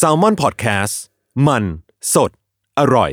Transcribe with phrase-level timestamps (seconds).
[0.00, 0.94] s a l ม o n PODCAST
[1.46, 1.64] มัน
[2.14, 2.30] สด
[2.78, 3.12] อร่อย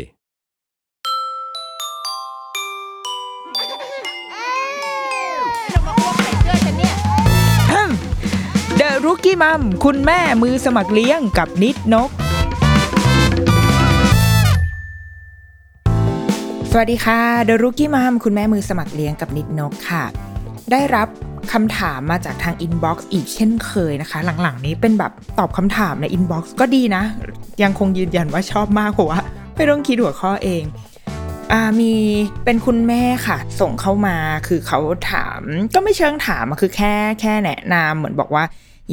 [8.77, 12.09] เดอะรุกี้มัมคุณแม่มือสมัครเลี้ยงกับนิดนก
[16.71, 20.28] สวัสดีค่ะ The Rookie Mom คุณแม่มือสมัครเลี้ยงกับนิดนกค่ะ
[20.71, 21.07] ได้รับ
[21.53, 27.03] คำถามมาจากทาง inbox อีกเช่นเคยนะคะ หลังๆนี้เป็นแบบตอบคำถามใน inbox ก็ดีนะ
[27.63, 29.19] ยังคงยืนยันว่าชอบมากเพราะว่า
[29.55, 30.63] ไม่ต้องคิดหัวข้อเอง
[31.51, 31.93] อามี
[32.45, 34.79] เป็นคุณแม่ค่ะ ส่งเข้ามาคือเขา
[35.11, 35.41] ถาม
[35.75, 38.43] ก็ไม่เชิงถามคือแค่แค่แนะนำเหมือนบอกว่า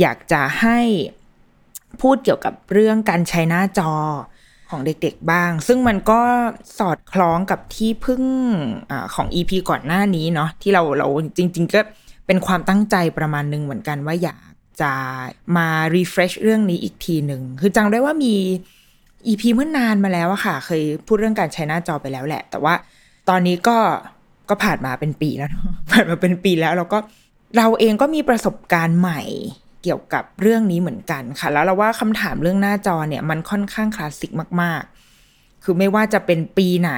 [0.01, 0.79] อยากจะให้
[2.01, 3.93] พูดเกี่ยวกับเรื่องการใช้หน้าจอ
[4.71, 6.21] ของเด็กๆบ้าง ซึ่งมันก็
[6.79, 8.23] สอดคล้องกับที่พิ่ง
[8.91, 11.81] อของ EP ก่อนหน้านี้เนาะที่เราเราจริง ๆ ก็
[12.27, 14.47] เป็นความตั้งใจประมาณหนึ่งเหมือนกันว่าอยาก
[14.81, 14.93] จะ
[15.57, 18.35] มา refresh เรื่องนี้อีกทีหนึ่ง คือจังได้ว่ามี
[19.27, 22.75] EP เมื่อนานมาแล้วอะค่ะ เคยพูดเรื่องการใช้หน้าจอไปแล้วแหละ แต่ว่า
[23.29, 23.77] ตอนนี้ก็
[24.49, 25.51] ก็ผ่านมาเป็นปีแล้ว
[25.93, 26.99] ผ่านมาเป็นปีแล้วเราก็
[27.57, 29.21] เราเองก็มีประสบการณ์ใหม่
[29.87, 34.31] เกี่ยวกับเรื่องนี้เหมือนกันค่ะ แล้วเราว่าคำถามเรื่องหน้าจอเนี่ยมันค่อนข้างคลาสสิก
[34.63, 34.83] มาก
[35.23, 36.93] ๆ คือไม่ว่าจะเป็นปีไหน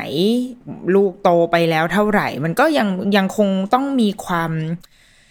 [0.94, 4.52] ลูกโตไปแล้วเท่าไหร่ มันก็ยังยังคงต้องมีความ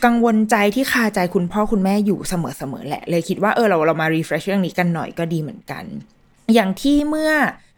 [0.06, 2.34] กังวลใจที่คาใจคุณพ่อคุณแม่อยู่เส
[2.72, 5.84] มอๆแหละ เลยคิดว่าเออเราเรามา refresh เรื่องนี้กันหน่อยก็ดีเหมือนกัน
[6.54, 7.32] อย่างที่เมื่อ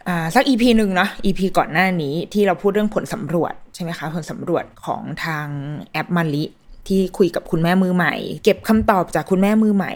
[0.07, 5.47] อสัก EP หนึ่งเนาะ EP ก่อนหน้านี้ที่เราพูดเรื่องผลสำรวจใช่ไหมคะ ผลสำรวจของทาง
[5.91, 6.43] แอปมาลิ
[6.89, 8.13] ที่คุยกับคุณแม่มือใหม่
[8.43, 9.93] เก็บคำตอบจากคุณแม่มือใหม่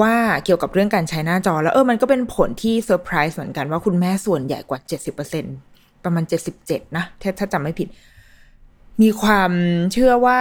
[0.00, 0.14] ว่า
[0.44, 4.80] เกี่ยวกับเรื่องการใช้หน้าจอ แล้วเออมันก็เป็นผลที่เซอร์ไพรส์เหมือนกันว่าคุณแม่ส่วนใหญ่กว่า
[5.42, 6.24] 70%ประมาณ
[6.60, 7.88] 77 นะถ้าถ้าจำไม่ผิด
[9.02, 9.52] มีความ
[9.92, 10.40] เชื่อว่า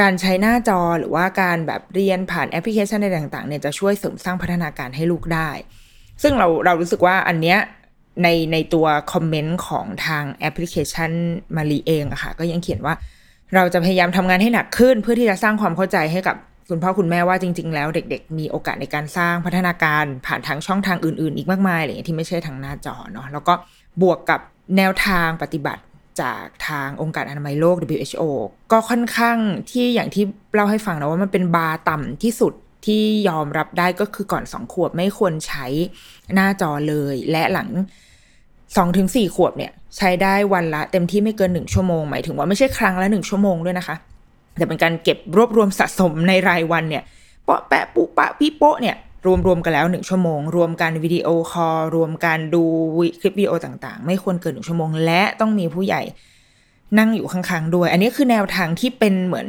[0.00, 5.50] การใช้หน้าจอหรือว่าการแบบเรียนผ่านแอปพลิเคชันในต่างๆเนี่ยจะช่วยเสริมสร้างพัฒนาการให้ลูกได้
[6.22, 7.58] ซึ่งเราเรารู้สึกว่าอันเนี้ย
[8.22, 11.10] ในในตัวคอมเมนต์ของทางแอปพลิเคชัน
[11.56, 12.94] มารีเองอะค่ะก็ยังเขียนว่า
[13.54, 16.36] เราจะพยายามทำงานให้หนักขึ้น เพื่อที่จะสร้างความเข้าใจให้กับ
[16.70, 23.54] คุณพ่อคุณแม่ว่าจริง ๆ แล้วเด็ก ๆ มีโอกาสในการสร้างพัฒนาการผ่านทางช่องทางอื่น ๆ อีกมากมายอะไรอย่างที่ไม่ใช่ทางหน้าจอเนาะแล้วก็
[24.02, 24.40] บวกกับ
[24.76, 25.82] แนวทางปฏิบัติ
[26.20, 28.22] จากทางองค์การอนามัยโลก WHO
[28.72, 29.38] ก็ค่อนข้าง
[29.70, 30.24] ที่อย่างที่
[30.54, 32.52] เล่าให้ฟังนะว่ามันเป็นบาร์ต่ำที่สุด
[32.86, 35.66] ที่ยอมรับได้ก็คือก่อนสองขวบไม่ควรใช้
[36.34, 37.68] หน้าจอเลย และหลัง
[38.76, 43.96] สองถึงสี่ขวบเนี่ยใช้ได้วันละเต็มที่ไม่เกินหนึ่งชั่วโมงหมายถึงว่าไม่ใช่ครั้งละหนึ่งชั่วโมงด้วยนะคะ
[44.56, 47.02] แต่เป็นการเก็บรวบรวมสะสมในรายวันเนี่ย
[47.44, 48.96] เปาะแปะปุปะพี่โปะเนี่ย
[49.26, 52.64] รวมรวมกันแล้วหนึ่งชั่วโมง รวมกันวิดีโอคอลรวมการดู
[53.20, 56.02] คลิปวิดีโอต่างๆ ไม่ควรเกินหนึ่งชั่วโมง และต้องมีผู้ใหญ่
[56.98, 59.48] นั่งอยู่ข้างๆด้วย อันนี้คือแนวทางที่เป็นเหมือน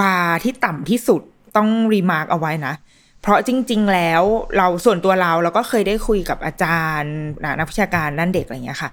[0.00, 1.22] บาร์ที่ต่ำที่สุด
[1.56, 2.74] ต้อง remark เอาไว้นะ
[3.22, 4.22] เพราะจริง ๆ แล้ว
[4.56, 7.14] เราส่วนตัวเราเราก็เคยได้คุยกับอาจารย์
[7.58, 8.90] นักวิชาการด้านเด็กอะไรเงี้ยค่ะ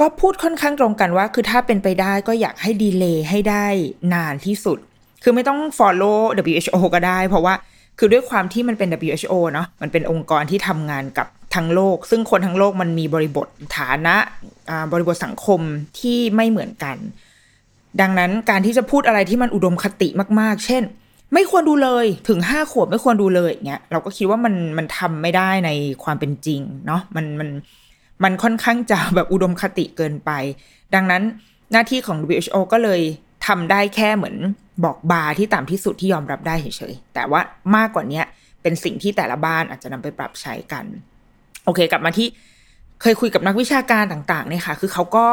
[0.00, 3.66] ก็พูดค่อนข้างตรงกันว่า คือถ้าเป็นไปได้ก็อยากให้ delay ให้ได้
[4.14, 4.78] นานที่สุด
[5.22, 6.20] คือไม่ต้อง follow
[6.54, 7.54] WHO ก็ได้ เพราะว่า
[7.98, 14.16] คือด้วยความที่มันเป็น WHO เนาะมันเป็นองค์กรที่ทำงานกับทั้งโลก ซึ่งคนทั้งโลกมันมีบริบทฐานะ
[14.92, 15.60] บริบทสังคม
[16.00, 16.96] ที่ไม่เหมือนกัน
[18.00, 20.08] ดังนั้นการที่จะพูดอะไรที่มันอุดมคติ
[20.40, 20.82] มาก ๆ เช่น
[21.34, 25.70] ไม่ควรดูเลยถึงห้าขวบไม่ควรดูเลยอย่างเงี้ยเราก็คิดว่ามันมันทำไม่ได้ใน
[26.04, 27.48] ความเป็นจริงเนาะมันมัน
[28.24, 30.30] มันค่อนข้างจะแบบอุดมคติเกินไป
[30.94, 31.22] ดังนั้น
[31.72, 33.00] หน้าที่ของ WHO ก็เลย
[33.46, 34.36] ทำได้แค่เหมือน
[34.84, 37.40] บอกบาร์ที่ต่ำที่สุดที่ยอมรับได้เฉยๆแต่ว่า
[37.76, 38.22] มากกว่านี้
[38.62, 40.84] เป็นสิ่งที่แต่ละบ้านอาจจะนำไปปรับใช้กัน
[41.64, 42.28] โอเค กลับมาที่
[43.00, 45.28] เคยคุยกับนักวิชาการต่างๆเนี่ยค่ะ คือเขาก็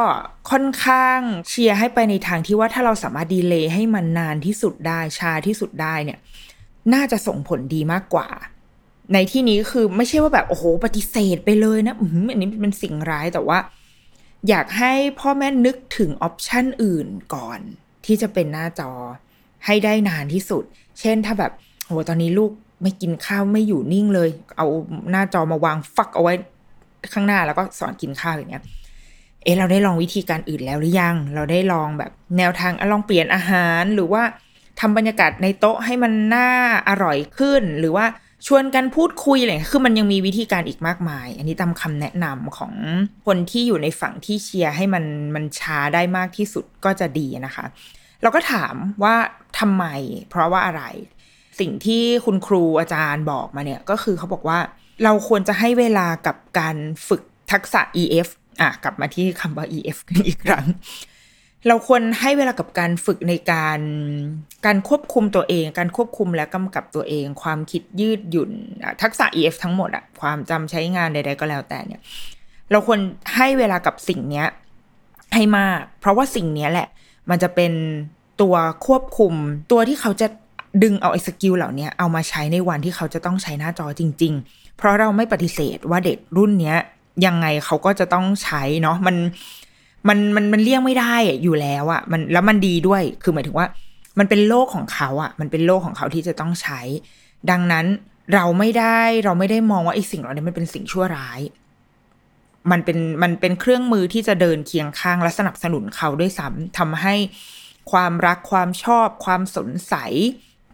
[0.52, 1.20] ค่อนข้าง
[1.50, 6.20] เชียร์ให้ไปในทางที่ว่าถ้าเราสามารถดีเลย์ให้มันนานที่สุดได้ช้าที่สุดได้เนี่ย
[6.94, 8.28] น่าจะส่งผลดีมากกว่า
[9.14, 13.60] ในที่นี้คือไม่ใช่ว่าแบบโอ้โหปฏิเสธไปเลยนะอืมอันนี้เป็นสิ่งร้ายแต่ว่า
[14.50, 17.60] อยากให้พ่อแม่นึกถึงออปชันอื่นก่อน
[18.06, 18.92] ที่จะเป็นหน้าจอ
[19.66, 20.64] ให้ได้นานที่สุด
[21.00, 21.52] เช่นถ้าแบบ
[21.88, 22.52] โหตอนนี้ลูก
[22.82, 24.68] ไม่กินข้าวไม่อยู่นิ่งเลย เอา
[25.12, 26.34] หน้าจอมาวางฟักเอาไว้
[27.14, 28.64] ข้างหน้าแล้วก็สอนกินข้าวอย่างเงี้ย
[29.44, 34.24] เอะเราได้ลองวิธีการอื่นแล้วหรือยัง เราได้ลองแบบแนวทางลองเปลี่ยนอาหารหรือว่า
[34.80, 36.50] ทำบรรยากาศในโต๊ะให้มันน่า
[36.90, 38.06] อร่อยขึ้น หรือว่า
[38.48, 42.74] ชวนกันพูดคุยอะไรคือมันยังมีวิธีการอีกมากมาย อันนี้ตามคำแนะนำของ
[43.26, 45.06] คนที่อยู่ในฝั่งที่เชียร์ให้มัน
[45.36, 47.66] มันช้าได้มากที่สุดก็จะดีนะคะ
[48.22, 49.16] เราก็ถามว่า
[49.60, 49.86] ทำไม
[50.30, 50.84] เพราะว่าอะไร
[51.60, 54.60] สิ่งที่คุณครูอาจารย์บอกมาเนี่ยก็คือเขาบอกว่า
[55.04, 56.76] เราควรจะให้เวลากับการ
[57.08, 58.28] ฝึกทักษะ EF
[58.62, 60.66] อะกลับมาที่คำว่า EF กันอีกครั้ง
[61.68, 63.80] เราควรให้เวลากับการฝึกในการ
[64.66, 68.52] การควบคุมตัวเอง การควบคุมและกำกับตัวเอง ความคิดยืดหยุ่น
[69.02, 72.02] ทักษะ EF ทั้งหมดอะความจำใช้งานใด ๆ ก็แล้วแต่เนี่ย
[72.72, 73.00] เราควร
[73.36, 74.48] ให้เวลากับสิ่งเนี้ย
[75.34, 76.88] ให้มาก เพราะว่าสิ่งเนี้ยแหละ
[77.30, 77.74] มันจะเป็น
[78.42, 78.56] ตัว
[78.86, 79.34] ควบคุม
[79.72, 80.28] ตัวที่เขาจะ
[80.84, 86.78] ดึงเอาไอ้สกิลเหล่านี้เอามาใช้ในวันที่เขาจะต้องใช้หน้าจอจริง ๆ เพราะเราไม่ปฏิเสธว่าเด็กรุ่นเนี้ย
[87.26, 89.16] ยังไงเขาก็จะต้องใช้เนาะมัน
[90.08, 93.68] มันมันมันเลี่ยงไม่ได้อยู่แล้วอะมันแล้วมันดีด้วยคือหมายถึงว่า
[94.20, 96.82] มันเป็นโลกของเขาอะมันเป็นโลกของเขาที่จะต้องใช้
[97.50, 97.86] ดังนั้น
[98.34, 101.40] เราไม่ได้เราไม่ได้มองว่าไอ้สิ่งเหล่านี้มันเป็นสิ่งชั่วร้าย
[102.72, 107.16] มันเป็นมันเป็นเครื่องมือที่จะเดินเคียงข้างและสนับสนุนเขาด้วยซ้ำทำให้
[107.92, 109.96] ความรักความชอบ ความสนใส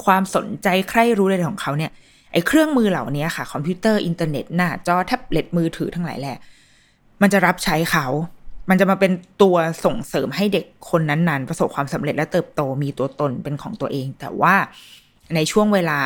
[0.06, 1.92] ความสนใจใคร่รู้อะไรของเขาเนี่ย
[2.32, 6.38] ไอ้เครื่องมือเหล่านี้ค่ะ คอมพิวเตอร์อินเทอร์เน็ตหน้าจอแท็บเล็ตมือถือทั้งหลายแหละ
[7.22, 8.08] มันจะรับใช้เขา
[8.70, 9.12] มันจะมาเป็น
[9.42, 9.56] ตัว
[9.86, 14.56] ส่งเสริมให้เด็กคนนั้นๆ ประสบความสำเร็จและเติบโตมีตัวตนเป็นของตัวเอง แต่ว่า
[15.36, 16.00] ในช่วงเวลา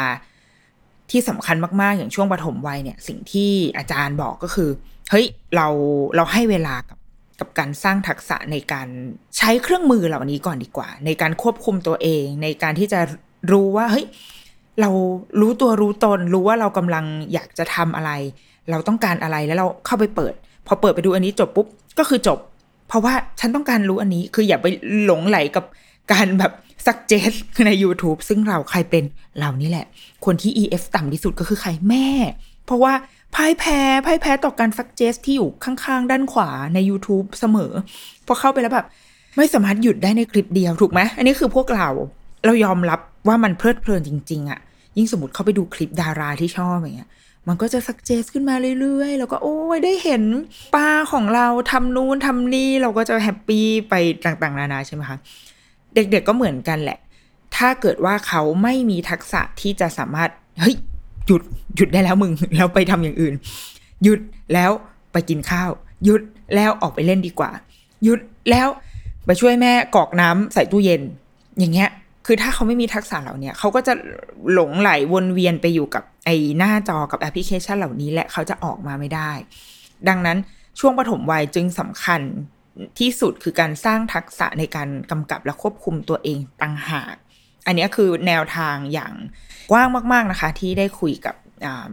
[1.12, 4.70] ที่สำคัญมากๆ อย่างช่วงปฐมวัยเนี่ย สิ่งที่อาจารย์บอกก็คือ
[5.12, 5.25] เฮ้ย
[5.56, 5.68] เรา
[6.16, 7.00] เราให้เวลากับ
[7.40, 8.88] กับการสร้างทักษะในการ
[9.38, 13.00] ใช้เครื่องมือเหล่านี้ก่อนดีกว่า ในการควบคุมตัวเอง ในการที่จะ
[13.52, 14.06] รู้ว่าเฮ้ย
[14.81, 14.90] เรา
[15.42, 18.12] รู้ตัวรู้ตนรู้ว่าเรากำลังอยากจะทำอะไร
[18.70, 20.34] เราต้องการอะไรแล้วเราเข้าไปเปิด
[20.68, 21.68] พอเปิดไปดูอันนี้จบปุ๊บ
[22.00, 22.40] ก็คือจบ
[22.88, 24.68] เพราะว่าฉันต้องการรู้อันนี้คืออย่าไป
[25.04, 25.66] หลงไหลกับ
[26.12, 26.52] การแบบ
[26.86, 27.31] สักเจส
[27.68, 29.04] ใน YouTube ซึ่งเราใครเป็น
[29.40, 29.86] เรานี่แหละ
[30.25, 32.08] คนที่ EF ต่ำที่สุดก็คือใครแม่
[32.66, 32.94] เพราะว่า
[33.36, 37.72] พ่ายแพ้พ่ายแพ้ต่อการสักเจสที่อยู่ข้างๆ ด้านขวาใน YouTube เสมอ
[38.28, 38.88] พอเข้าไปแล้วแบบ
[39.38, 41.90] ไม่สามารถหยุดได้ในคลิปเดียวถูกไหม อันนี้คือพวกเรา
[42.46, 44.60] เรายอมรับ ว่ามันเพลิดเพลินจริง ๆอะ
[44.98, 47.10] ยิ่งสมมติเข้าไปดูคลิปดาราที่ชอบอย่างเงี้ย
[47.48, 50.24] มันก็จะสักเจสขึ้นมาเรื่อยๆ แล้วก็โอ้ยได้เห็น
[50.75, 53.94] ป้าของเราทำนู้นทำนี่เราก็จะแฮปปี้ไป
[54.25, 55.18] ต่างๆ นานาใช่ไหมคะ
[55.96, 57.00] เด็กๆก็เหมือนกันแหละ
[57.56, 60.30] ถ้าเกิดว่าเขาไม่มีทักษะที่จะสามารถ
[60.60, 60.75] เฮ้ย
[61.28, 61.42] หยุด
[61.75, 63.34] หยุดได้แล้วมึงแล้วไปทำอย่างอื่น
[64.04, 64.20] หยุด
[64.54, 64.72] แล้ว
[65.12, 65.70] ไปกินข้าว
[66.04, 66.22] หยุด
[66.56, 67.52] แล้วออกไปเล่นดีกว่า
[68.04, 68.68] หยุดแล้ว
[69.25, 71.02] ไปช่วยแม่กอกน้ำใส่ตู้เย็น
[71.60, 71.90] อย่างเงี้ย
[72.25, 73.94] คือถ้าเขาไม่มีทักษะเหล่านี้เขาก็จะ
[74.54, 79.31] หลงไหลวนเวียนไปอยู่กับไอ้หน้าจอกับแอปพลิเคชันเหล่านี้ และเขาจะออกมาไม่ได้
[80.10, 80.38] ดังนั้น
[80.80, 82.22] ช่วงปฐมวัยจึงสำคัญ
[83.00, 87.16] ที่สุดคือการสร้างทักษะในการกำกับและควบคุมตัวเองต่างหาก
[87.68, 89.14] อันนี้คือแนวทางอย่าง
[89.72, 91.36] กว้างมาก ๆนะคะ ที่ได้คุยกับ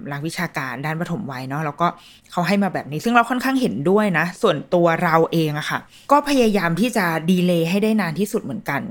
[0.09, 1.87] หลักวิชาการด้านปฐมวัยเนาะแล้วก็
[2.31, 5.79] เขาให้มาแบบนี้ ซึ่งเราค่อนข้างเห็นด้วยนะ ส่วนตัวเราเองอะคะ่ะ
[6.13, 8.83] ก็พยายามที่จะดีเลย์ให้ได้นานที่สุดเหมือนกัน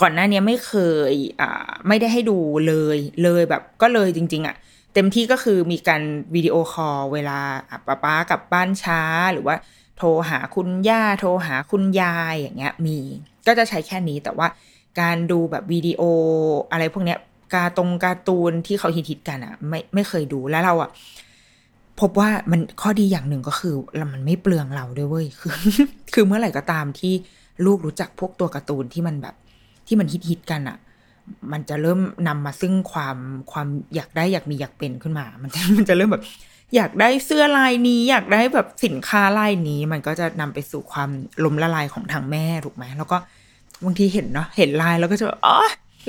[0.00, 0.74] ก่อนหน้านี้ไม่เค
[1.10, 4.56] ยอ่าไม่ได้ให้ดูเลยเลยแบบก็เลยจริง ๆอะ่ะ
[4.94, 6.02] เต็มที่ก็คือมีการ
[6.34, 7.38] วิดีโอคอลเวลา
[7.86, 9.00] ป้าป้ากลับบ้านช้า
[9.32, 9.56] หรือว่า
[9.98, 12.98] โทรหาคุณย่าโทรหาคุณยายอย่างเงี้ยมี
[13.46, 14.48] ก็จะใช้แค่นี้แต่ว่า
[15.00, 16.02] การดูแบบวิดีโอ
[16.72, 17.18] อะไรพวกเนี้ย
[17.54, 20.90] การตรงการ์ตูนที่เขาฮิตๆกันอะ่ะไม่ไม่เคยดูแล้วเราอะ่ะ
[22.00, 23.74] พบว่ามันข้อดีอย่างหนึ่งก็คือ
[24.12, 25.54] มันไม่เปลืองเราด้วยเว้ยคือ
[26.14, 27.14] คือเมื่อไหร่ก็ตามที่
[27.66, 29.34] ลูกรู้จักพวกตัวการ์ตูนที่มันแบบ
[29.86, 30.76] ที่มันฮิตๆกันอะ่ะ
[31.52, 33.16] มันจะเริ่มนำมาซึ่งความ
[33.52, 36.24] ความอยากได้อยากมีอยากเป็นขึ้นมา มันจะมันจะเริ่มแบบ
[36.76, 41.10] อยากได้เสื้อลายนี้ อยากได้แบบสินค้าลายนี้ มันก็จะนำไปสู่ความ
[41.44, 43.16] ล้มละลายของทางแม่ถูกไหมแล้วก็
[43.84, 45.58] บางทีเห็นเนาะเห็นลายแล้วก็จะอ๋อ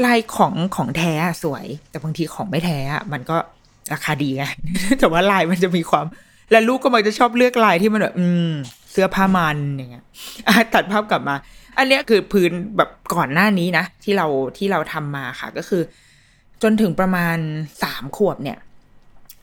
[0.06, 2.80] ลายของของแท้สวย แต่บางทีของไม่แท้
[3.14, 3.38] มันก็
[3.94, 4.44] ราคาดีไง
[5.00, 6.06] แต่ว่าลายมันจะมีความ
[6.52, 8.52] และลูกก็มักจะชอบเลือกลายที่มันแบบอืม
[8.92, 10.06] เสื้อผ้ามันอย่างเงี้ย
[10.74, 11.36] ตัดภาพกลับมา
[11.78, 15.82] อันนี้คือพื้นแบบก่อนหน้านี้นะ ที่เราที่เราทำมาค่ะ ก็คือ
[16.64, 17.38] จนถึงประมาณ
[17.84, 18.58] สามขวบเนี่ย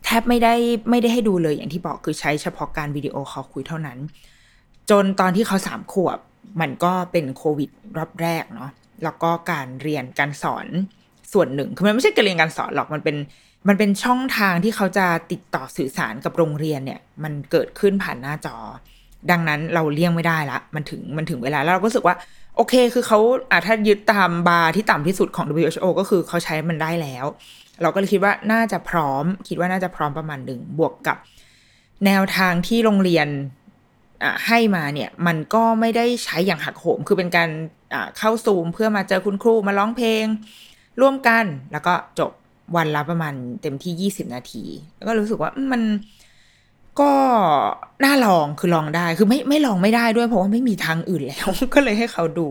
[0.05, 0.55] แทบไม่ได้
[0.91, 3.99] ไม่ได้ให้ดูเลยอย่างที่บอกคือใช้เฉพาะการวิดีโอคอลคุยเท่านั้น
[4.91, 6.19] จนตอนที่เขาสามขวบ
[6.61, 8.71] มันก็เป็นโควิดรอบแรกเนาะ
[9.05, 10.67] แล้วก็การเรียนการสอน
[11.33, 13.17] ส่วนหนึ่งคือมันไม่ใช่การเรียนการสอนหรอกมันเป็น
[13.69, 18.57] มันเป็นช่องทางที่เขาจะติดต่อสื่อสารกับโรงเรียนเนี่ย มันเกิดขึ้นผ่านหน้าจอ
[19.31, 22.17] ดังนั้นเราเลี่ยงไม่ได้ละ มันถึงมันถึงเวลา แล้วเราก็รู้สึกว่า
[22.57, 23.19] โอเค คือเขา
[23.51, 27.27] อ่าถ้ายึดตามบาร์ที่ต่ำที่สุดของ WHO ก็คือเขาใช้มันได้แล้ว
[27.83, 31.17] เราก็เลยคิดว่าน่าจะพร้อม คิดว่าน่าจะพร้อมประมาณหนึ่งบวกกับ
[32.07, 33.29] แนวทางที่โรงเรียน
[34.47, 37.51] ให้มาเนี่ยมันก็ไม่ได้ใช้อย่างหักโหม คือเป็นการ
[38.19, 40.25] เข้าซูมเพื่อมาเจอคุณครูมาร้องเพลง
[41.01, 42.31] ร่วมกันแล้วก็จบ
[42.77, 44.65] วันละประมาณเต็มที่ยี่สิบนาที
[44.97, 45.83] แล้วก็รู้สึกว่ามัน
[47.01, 47.13] ก็
[48.05, 52.47] น่าลองคือลองได้คือไม่ไม่ลองไม่ได้ด้วยเพราะว่าไม่มีทางอื่นแล้ว ก็เลยให้เขาดู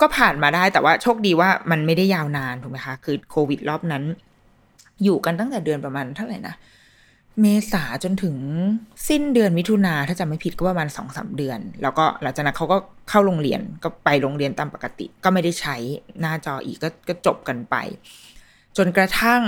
[0.00, 4.02] ก็ผ่านมาได้แต่ว่าโชคดีว่ามันไม่ได้ยาวนานถูกไหมคะ คือโควิดรอบนั้น
[5.04, 6.54] อยู่กันตั้งแต่เดือนประมาณเท่าไหร่นะ
[7.40, 8.36] เมษาจนถึง
[9.08, 12.76] สิ้นเดือนมิถุนาถ้าจำไม่ผิดก็ประมาณสองสาเดือน แล้วก็หลังจากนั้นเขาก็
[13.08, 15.76] เข้าโรงเรียนก็ไปโรงเรียนตามปกติ ก็ไม่ได้ใช้
[16.20, 17.76] หน้าจออีกก็ก็จบกันไป
[18.76, 19.42] จนกระทั่ง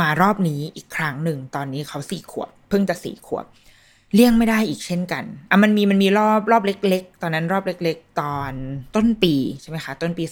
[0.00, 3.44] มารอบนี้อีกครั้งหนึ่ง ตอนนี้เขาสี่ขวบ เพิ่งจะสี่ขวบ
[4.14, 8.52] เลี่ยงไม่ได้อีกเช่นกันอะมันมีมันมีรอบรอบเล็ก ๆ ตอนนั้นรอบเล็ก ๆ ตอน
[8.96, 10.24] ต้นปีใช่ไหมคะ ต้นปี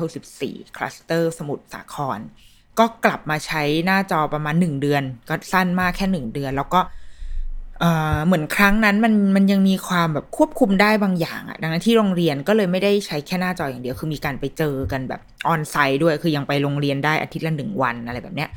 [0.00, 2.18] 2564คลัสเตอร์สมุทรสาคร
[2.78, 6.80] ก็กลับมาใช้หน้าจอประมาณหนึ่งเดือน ก็สั้นมากแค่หนึ่งเดือน แล้วก็
[7.80, 18.50] เอ่อเหมือนครั้งนั้นมันมันยังมีความแบบควบคุมได้บางอย่างอะดังนั้นที่โรงเรียนก็เลยไม่ได้ใช้แค่หน้าจออย่างเดียวคือมีการไปเจอกันแบบออนไซต์ด้วย คือยังไปโรงเรียนได้อาทิตย์ละหนึ่งวันอะไรแบบเนี้ย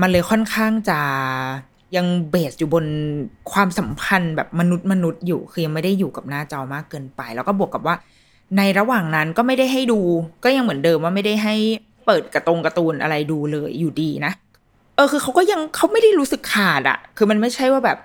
[0.00, 0.98] มันเลยค่อนข้างจะ
[1.96, 2.84] ยังเบสอยู่บน
[3.52, 7.96] ความสัมพันธ์แบบมนุษย์มนุษย์อยู่คือยังไม่ได้อยู่กับหน้าจอมากเกินไป แล้วก็บวกกับว่า
[8.56, 10.00] ในระหว่างนั้นก็ไม่ได้ให้ดู
[10.44, 11.54] ก็ยังเหมือนเดิมว่าไม่ได้ให้
[12.06, 14.32] เปิดกระตรงการ์ตูนอะไรดูเลยอยู่ดีนะ
[14.96, 17.98] เออคือเขาก็ยังเขาไม่ได้รู้สึกขาดอะคือมันไม่ใช่ว่าแบบ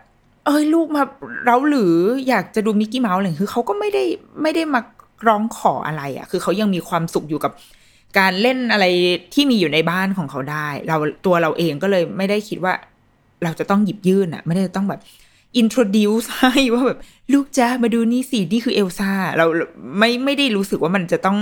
[0.46, 1.04] เอ้ยลูกมา
[1.46, 1.96] เราหรือ
[2.28, 4.04] อยากจะดูมิกกี้เมาส์อะไรคือเขาก็ไม่ได้
[4.42, 4.82] ไม่ได้มา
[5.28, 7.52] ร้องขออะไรอะคือเขายังมีความสุขอยู่กับ
[8.20, 8.86] การเล่นอะไร
[9.34, 12.74] ที่มีอยู่ในบ้านของเขาได้ เราตัวเราเองก็เลยไม่ได้คิดว่า
[13.44, 15.02] เราจะต้องหยิบยื่นอะไม่ได้ต้องแบบ
[15.62, 17.00] introduce ให้ว่าแบบ
[17.34, 19.46] ลูกจ้ามาดูนี่สินี่คือเอลซ่าเรา
[19.98, 21.38] ไม่ไม่ได้รู้สึกว่ามันจะต้อง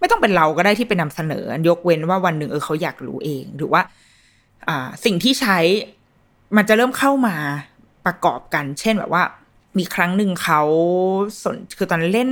[0.00, 3.82] ไม่ต้องเป็นเราก็ได้ที่ไปนำเสนอ ยกเว้นว่าวันหนึ่งเออเขาอยากรู้เอง หรือว่า
[4.68, 5.58] อ่า สิ่งที่ใช้
[6.56, 7.36] มันจะเริ่มเข้ามา
[8.06, 9.22] ประกอบกัน เช่นแบบว่า
[9.78, 10.60] มีครั้งหนึ่งเขา
[11.42, 12.30] สนคือตอนเล่น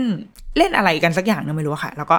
[0.58, 2.16] เล่นอะไรกันสักอย่างนึงไม่รู้ค่ะ แล้วก็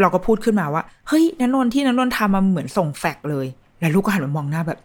[0.00, 3.46] เราก็พูดขึ้นมาว่า เฮ้ยนันนนที่นันนนทำมาเหมือนส่งแฟกซ์เลย
[3.80, 4.78] แล้วลูกก็หันมามองหน้าแบบ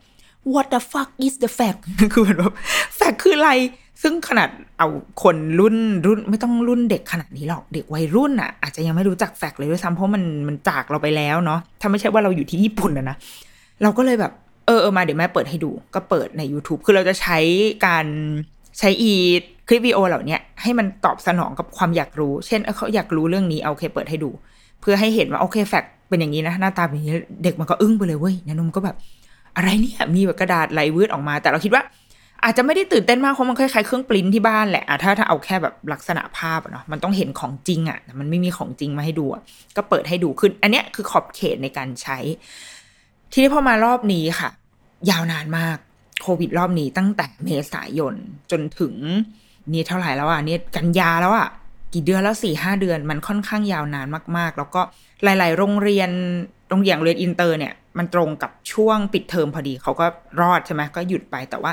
[0.53, 1.81] what the fuck is the fact
[2.13, 2.53] คือแบบ
[2.95, 3.51] แฟกคืออะไร
[4.01, 4.87] ซึ่งขนาดเอา
[5.23, 13.15] คนรุ่นรุ่นไม่ต้องรุ่นเด็กขนาดนี้หรอก เด็กวัยรุ่นอะ อาจจะยังไม่รู้จักแฟกเลยด้วยซ้ำเพราะมันมันจากเราไปแล้วเนาะ ถ้าไม่ใช่ว่าเราอยู่ที่ญี่ปุ่นนะนะ
[13.81, 14.31] เราก็เลยแบบ
[14.65, 17.37] เออเออมาเดี๋ยวแม่เปิดให้ดู ก็เปิดใน YouTube คือเราจะใช้
[17.85, 18.05] การ
[18.79, 19.13] ใช้อี
[19.67, 24.29] คลิปวิดีโอเหล่านี้ให้มันตอบสนองกับความอยากรู้ เช่นเขาอยากรู้เรื่องนี้เอาโอเคเปิดให้ดู
[24.81, 28.95] เพื่อให้เห็นว่าโอเคแฟกเป็นอย่างนี้นะหน้าตาเป็นอย่างนี้เด็กมันก็อึ้งไปเลยเว้ยนนนมก็แบบ
[29.55, 31.83] อะไรเนี่ยมีแบบกระดาษไหลวืดออกมา แต่เราคิดว่า
[32.43, 39.25] อาจจะไม่ได้ตื่นเต้นมากเพราะมันคล้ายๆเครื่องปริ้นที่บ้านแหละถ้าถ้าเอาแค่แบบลักษณะภาพเนาะมันต้องเห็นของจริงอะ่ะมันไม่มีของจริงมาให้ดู
[39.75, 42.17] ก็เปิดให้ดูขึ้น อันเนี้ยคือขอบเขตในการใช้
[43.31, 44.49] ทีนี้พอมารอบนี้ค่ะ
[45.09, 45.77] ยาวนานมาก
[46.21, 48.13] โควิดรอบนี้ตั้งแต่เมษายน
[48.51, 48.93] จนถึง
[49.71, 51.47] นี่เท่าไหร่แล้วอะนี่กันยาแล้วอะ
[51.93, 54.81] กี่เดือนแล้วสี่ห้าเดือน มันค่อนข้างยาวนานมาก ๆ แล้วก็
[55.23, 56.09] หลาย ๆ โรงเรียน
[56.71, 60.05] โรงเรียนเรียนอินเตอร์เนี่ยมันตรงกับช่วงปิดเทอมพอดีเขาก็
[60.41, 61.71] รอดใช่ไหมก็หยุดไปแต่ว่า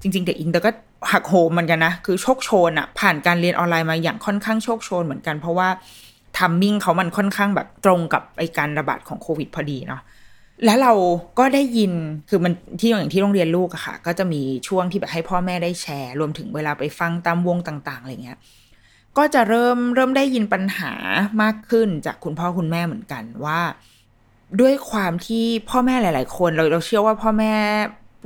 [0.00, 0.70] จริงๆเด็กอินเตอร์ก็
[1.12, 5.68] หักโหมเหมือนกันนะ คือโชกโชนอะผ่านการเรียนออนไลน์มาอย่างค่อนข้างโชกโชนเหมือนกันเพราะว่า
[6.38, 10.02] ทัมมิ่งเขามันค่อนข้างแบบตรงกับไอการระบาดของโควิดพอดีเนาะ
[10.64, 10.92] แล้วเรา
[11.38, 11.92] ก็ได้ยิน
[12.28, 18.38] คือมันที่อย่างที่โรงเรียนลูกอะค่ะ ก็จะมีช่วงที่แบบให้พ่อแม่ได้แชร์ รวมถึงเวลาไปฟังตามวงต่างๆอะไรเงี้ย
[19.18, 20.92] ก็จะเริ่มเริ่มได้ยินปัญหา
[21.42, 23.60] มากขึ้นจากคุณพ่อคุณแม่เหมือนกันว่า
[24.60, 27.52] ด้วยความที่พ่อแม่หลาย ๆ คน เราเราเชื่อว่าพ่อแม่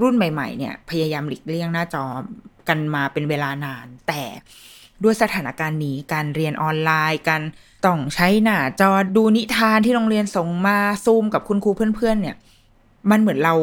[0.03, 2.05] รุ่นใหม่ ๆ เนี่ย พยายามหลีกเลี่ยงหน้าจอ
[2.69, 4.23] กันมาเป็นเวลานาน แต่
[5.05, 7.43] ด้วยสถานการณ์นี้การเรียนออนไลน์การ
[7.85, 12.37] ต้องใช้หน้าจอดูนิทานที่โรงเรียนส่งมาซูมกับคุณครูเพื่อน ๆ เนี่ย
[13.11, 13.55] มันเหมือนเรา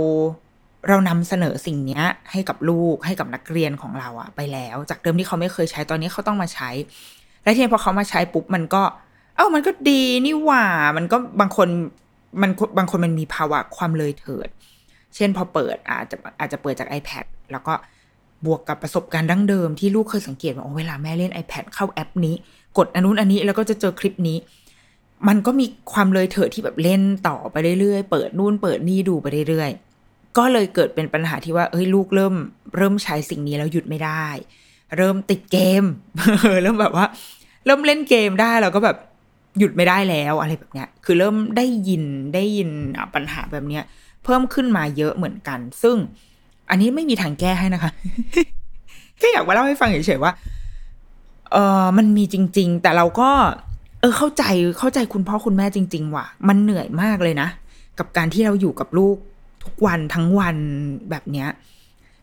[0.88, 2.02] เรานำเสนอสิ่งนี้
[2.32, 6.70] ให้กับลูกให้กับนักเรียนของเราอะไปแล้ว จากเดิมที่เขาไม่เคยใช้ตอนนี้เขาต้องมาใช้
[7.44, 8.84] และทีนี้พอเขามาใช้ปุ๊บมันก็
[9.36, 10.66] เอ้ามันก็ดีนี่หว่า
[10.98, 11.68] มันก็บางคน
[12.42, 14.50] มันบางคนมันมีภาวะความเลยเถิด
[15.16, 17.74] เช่นพอเปิดอาจจะอาจจะเปิดจาก iPad แล้วก็
[18.46, 22.36] บวกกับประสบการณ์ดั้งเดิมที่ลูกเคยสังเกตว่าโอ้เวลาแม่เล่น iPad เข้าแอปนี้
[22.78, 24.38] กดอันนู้นอันนี้แล้วก็จะเจอคลิปนี้
[25.28, 32.36] มันก็มีความเลยเถิดที่แบบเล่นต่อไปเรื่อยๆ เปิดนู่นเปิดนี่ดูไปเรื่อยๆ ก็เลยเกิดเป็นปัญหาที่ว่าเอ้ยลูกเริ่ม
[32.78, 34.26] เริ่มใช้สิ่งนี้แล้วหยุดไม่ได้
[34.98, 35.84] เริ่มติดเกม
[36.64, 37.06] เริ่มแบบว่า
[37.66, 38.98] เริ่มเล่นเกมได้แล้วก็แบบ
[39.58, 42.04] หยุดไม่ได้แล้วอะไรแบบเนี้ย คือเริ่มได้ยิน
[42.36, 42.70] ได้ยิน
[43.16, 43.84] ปัญหาแบบเนี้ย
[44.24, 45.96] เพิ่มขึ้นมาเยอะเหมือนกัน ซึ่ง
[46.70, 47.92] อันนี้ไม่มีทางแก้ให้นะคะ
[49.18, 50.32] แค่อยากมาเล่าให้ฟังเฉยๆว่า
[51.52, 53.30] เออมันมีจริง ๆ แต่เราก็
[54.02, 54.44] เออเข้าใจ
[54.80, 57.50] เข้าใจคุณพ่อคุณแม่จริง ๆ ว่ะ มันเหนื่อยมากเลยนะ
[58.00, 59.18] กับการที่เราอยู่กับลูก
[59.64, 60.58] ทุกวันทั้งวัน
[61.10, 61.48] แบบเนี้ย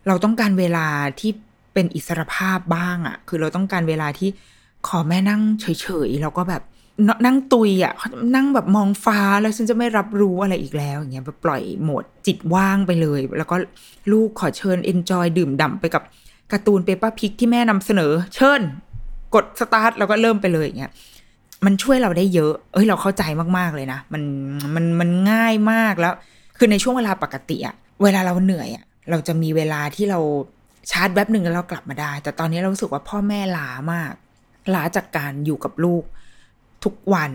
[0.07, 0.87] เราต้องการเวลา
[1.21, 1.31] ที่
[1.75, 4.31] เป็นอิสรภาพบ้างอะ่ะ คือเราต้องการเวลาที่
[4.89, 6.63] ขอแม่นั่งเฉยๆแล้วก็แบบ
[7.27, 13.57] นั่งตุยอะเขานั่งแบบมองฟ้าแล้วฉันจะไม่รับรู้อะไรอีกแล้วอย่างเงี้ยแบบปล่อยโหมดจิตว่างไปเลย แล้วก็
[14.13, 16.03] ลูกขอเชิญ enjoy ดื่มด่ำไปกับ
[16.53, 18.61] การ์ตูน Peppa Pig ที่แม่นำเสนอ เชิญ
[19.35, 20.93] กดสตาร์ทแล้วก็เริ่มไปเลยอย่างเงี้ย
[21.67, 23.23] มันช่วยเราได้เยอะ เอ้ยเราเข้าใจ
[23.59, 24.23] มากๆเลยนะ มัน
[24.75, 26.15] มันมันง่ายมากแล้ว
[26.59, 30.21] คือในช่วงเวลาปกติอะเวลาเราเหนื่อยอะเราจะมีเวลาที่เรา
[30.91, 34.13] ชาร์จแวบหนึ่งแล้วเรากลับมาได้ แต่ตอนนี้เรารู้สึกว่าพ่อแม่ล้ามาก
[34.75, 36.05] ล้าจากการอยู่กับลูก
[36.87, 37.33] ทุกวัน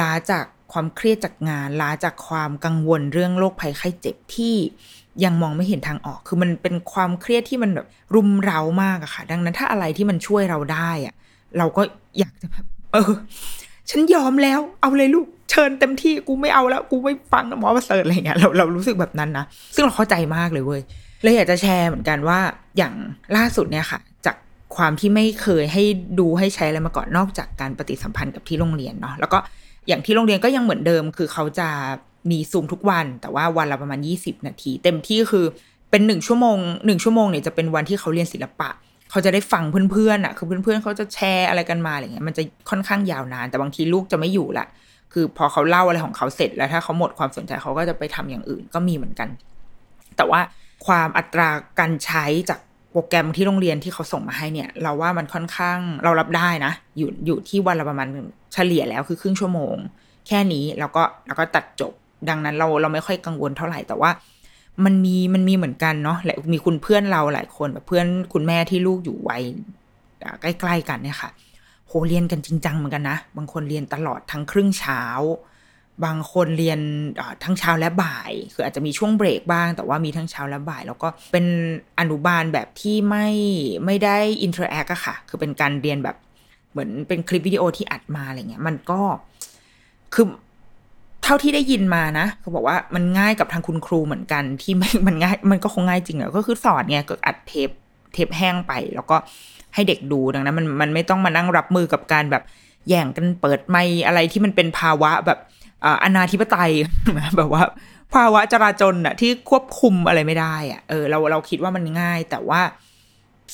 [0.00, 4.56] ล้าจากความเครียดจากงานล้าจากความกังวลเรื่องโรคภัยไข้เจ็บที่
[5.24, 11.14] ยังมองไม่เห็นทางออก คือมันเป็นความเครียดที่มันแบบรุมเร้ามากอะค่ะ ดังนั้นถ้าอะไรที่มันช่วยเราได้อะ
[11.58, 11.82] เราก็
[12.18, 13.12] อยากจะแบบเออ
[13.90, 19.44] ฉันยอมแล้ว เอาเลยลูกเชิญเต็มที่กูไม่เอาแล้ว กูไม่ฟังหมอประเสริฐอะไรเงี้ยเราเรารู้สึกแบบนั้นนะ
[19.74, 20.82] ซึ่งเราเข้าใจมากเลยเว้ย
[21.22, 22.40] เลยอยากจะแชร์เหมือนกันว่า
[22.76, 22.94] อย่าง
[23.36, 24.00] ล่าสุดเนี่ยค่ะ
[24.76, 25.84] ความที่ไม่เคยให้
[26.18, 29.38] ดูให้ใช้อะไรมาก่อนนอกจากการปฏิสัมพันธ์กับที่โรงเรียนเนาะแล้วก็
[29.88, 31.68] อย่างที่โรงเรียนก็ยังเหมือนเดิม คือเขาจะ
[32.30, 35.44] มีซูมทุกวัน แต่ว่าวันละประมาณ 20 นาที เต็มที่คือ
[35.90, 38.70] เป็นหนึ่งชั่วโมงหนึ่งชั่วโมงเนี่ยจะเป็นวันที่เขาเรียนศิลปะ
[39.10, 44.66] เขาจะได้ฟังเพื่อนๆอะคือเพื่อนๆเขาจะแชร์อะไรกันมาอะไรเงี้ยมันจะค่อนข้างยาวนาน แต่บางทีลูกจะไม่อยู่ละ
[45.12, 49.28] คือพอเขาเล่าอะไรของเขาเสร็จแล้วถ้าเขาหมดความสนใจเขาก็จะไปทำอย่างอื่นก็มีเหมือนกัน
[50.16, 50.40] แต่ว่า
[50.86, 51.48] ความอัตรา
[51.80, 52.60] การใช้จาก
[52.92, 58.08] โปรแกรมที่โรงเรียนที่เขาส่งมาให้เนี่ย เราว่ามันค่อนข้างเรารับได้นะ อยู่อยู่ที่วันละประมาณ
[58.54, 59.76] เฉลี่ยแล้วคือครึ่งชั่วโมง
[60.28, 61.92] แค่นี้แล้วก็แล้วก็ตัดจบ
[62.28, 64.10] ดังนั้นเราเราไม่ค่อยกังวลเท่าไหร่แต่ว่า
[64.84, 69.42] มันมีมันมีเหมือนกันเนาะและมีคุณเพื่อนเราหลายคนแบบเพื่อนคุณแม่ที่ลูกอยู่ไวัย
[70.40, 71.30] ใกล้ ๆ กันเนี่ยค่ะ
[71.86, 75.02] โหเรียนกันจริงจังเหมือนกันนะ บางคนเรียนตลอดทั้งครึ่งเช้า
[76.04, 76.80] บางคนเรียน
[77.44, 81.46] ทั้งเช้าและบ่าย คืออาจจะมีช่วงเบรกบ้าง แต่ว่ามีทั้งเช้าและบ่าย แล้วก็เป็น
[81.98, 83.28] อนุบาลแบบที่ไม่
[83.84, 86.16] ไม่ได้ interact อะค่ะ คือเป็นการเรียนแบบ
[86.72, 89.00] เหมือนเป็นคลิปวิดีโอที่อัดมาอะไรเงี้ย มันก็
[90.14, 90.26] คือ
[91.22, 97.70] เท่าที่ได้ยินมานะเขาบอกว่ามันง่ายกับทางคุณครูเหมือนกันที่ไม่มันง่ายมันก็คงง่ายจริงอะก็คือสอนไงก็อัดเทป
[98.12, 99.16] เทปแห้งไป แล้วก็
[99.74, 102.42] ให้เด็กดูดังนั้นมันมันไม่ต้องมานั่งรับมือกับการแบบ
[102.88, 105.38] แย่งกันเปิดไม่อะไรที่มันเป็นภาวะแบบ
[106.04, 106.72] อนาธิปไตย
[107.36, 107.62] แบบว่า
[108.14, 112.60] ภาวะจราจรอะที่ควบคุมอะไรไม่ได้อะเออเราเราคิดว่ามันง่าย แต่ว่า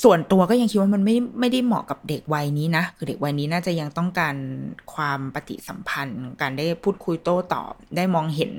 [0.03, 4.35] ส่วนตัวก็ยังคิดว่ามันไม่ไม่ได้เหมาะกับเด็กวัยนี้นะคือเด็กวัยนี้น่าจะยังต้องการ
[4.95, 8.55] ความปฏิสัมพันธ์ การได้พูดคุยโต้ตอบ ได้มองเห็น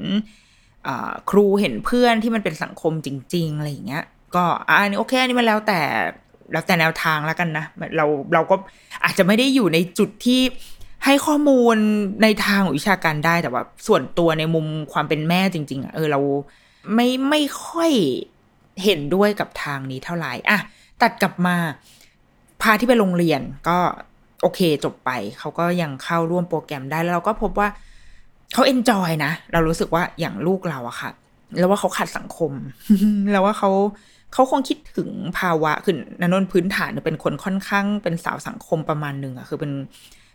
[1.30, 4.04] ครูเห็นเพื่อนที่มันเป็นสังคมจริง ๆ อะไรอย่างเงี้ย
[4.36, 5.80] ก็อันนี้โอเคอันนี้มันแล้วแต่
[6.52, 7.66] แล้วแต่แนวทางแล้วกันนะ
[7.98, 8.56] เราเราก็
[9.04, 10.42] อาจจะไม่ได้อยู่ในจุดที่
[11.06, 11.78] ให้ข้อมูล
[12.24, 16.20] ในทางวิชาการได้แต่ว่า ส่วนตัวในมุมความเป็นแม่จริง ๆอะเออเรา
[16.94, 17.92] ไม่ไม่ค่อย
[18.84, 20.60] เห็นด้วยกับทางนี้เท่าไหร่อะ
[21.02, 21.56] ตัดกลับมา
[22.62, 23.78] พาที่ไปโรงเรียนก็
[24.42, 27.68] โอเคจบไป เขาก็ยังเข้าร่วมโปรแกรมได้แล้วเราก็พบว่า
[28.54, 31.12] เขาเอนจอยนะ เรารู้สึกว่าอย่างลูกเราอะค่ะ
[31.58, 32.52] แล้วว่าเขาขาดสังคม
[33.32, 33.72] แล้วว่าเขา
[34.34, 35.10] เขาคงคิดถึง
[35.40, 39.72] ภาวะ คือนนนพื้นฐานเป็นคนค่อนข้างเป็นสาวสังคมประมาณหนึ่งอะคือเป็น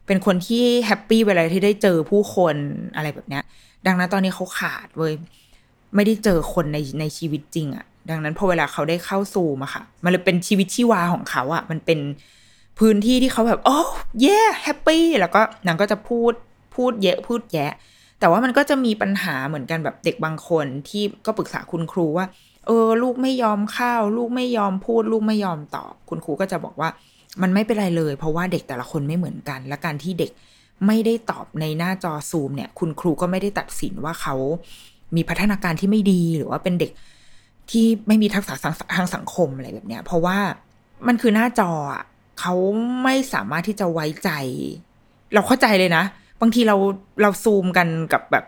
[0.06, 2.56] เป็นคนที่ happy เวลาที่ได้เจอผู้คน
[2.96, 3.42] อะไรแบบเนี้ย
[3.86, 5.12] ดังนั้นตอนนี้เขาขาดเว้ย
[5.94, 12.00] ไม่ได้เจอคนในในชีวิตจริงอะดังนั้นพอเวลาเขาได้เข้าซูมอะค่ะ มันเลยเป็นชีวิตชีวาของเขาอะมันเป็น
[12.78, 13.78] พื้นที่ที่เขาแบบโอ้
[14.20, 16.32] yeah happy แล้วก็นางก็จะพูด
[16.74, 17.72] พูดเยอะพูดแยะ
[18.20, 22.26] แต่ว่ามันก็จะมีปัญหาเหมือนกันแบบเด็กบางคนที่ก็ปรึกษาคุณครูว่า
[22.66, 26.88] เออ ลูกไม่ยอมเข้า ลูกไม่ยอมพูด ลูกไม่ยอมตอบ คุณครูก็จะบอกว่า
[27.42, 30.30] มันไม่เป็นไรเลย เพราะว่าเด็กแต่ละคนไม่เหมือนกัน และการที่เด็ก
[30.86, 34.34] ไม่ได้ตอบในหน้าจอซูมเนี่ย คุณครูก็ไม่ได้ตัดสินว่าเขา
[35.16, 36.92] มีพัฒนาการที่ไม่ดีหรือว่าเป็นเด็ก
[37.70, 38.54] ที่ไม่มีทักษะ
[38.96, 40.38] ทางสังคมอะไรแบบเนี้ย เพราะว่า
[41.06, 41.70] มันคือหน้าจอ
[42.40, 42.54] เขา
[43.02, 44.30] ไม่สามารถที่จะไว้ใจ
[45.34, 46.04] เราเข้าใจเลยนะ
[46.40, 46.76] บางทีเรา
[47.22, 48.44] เราซูมกันกับแบบ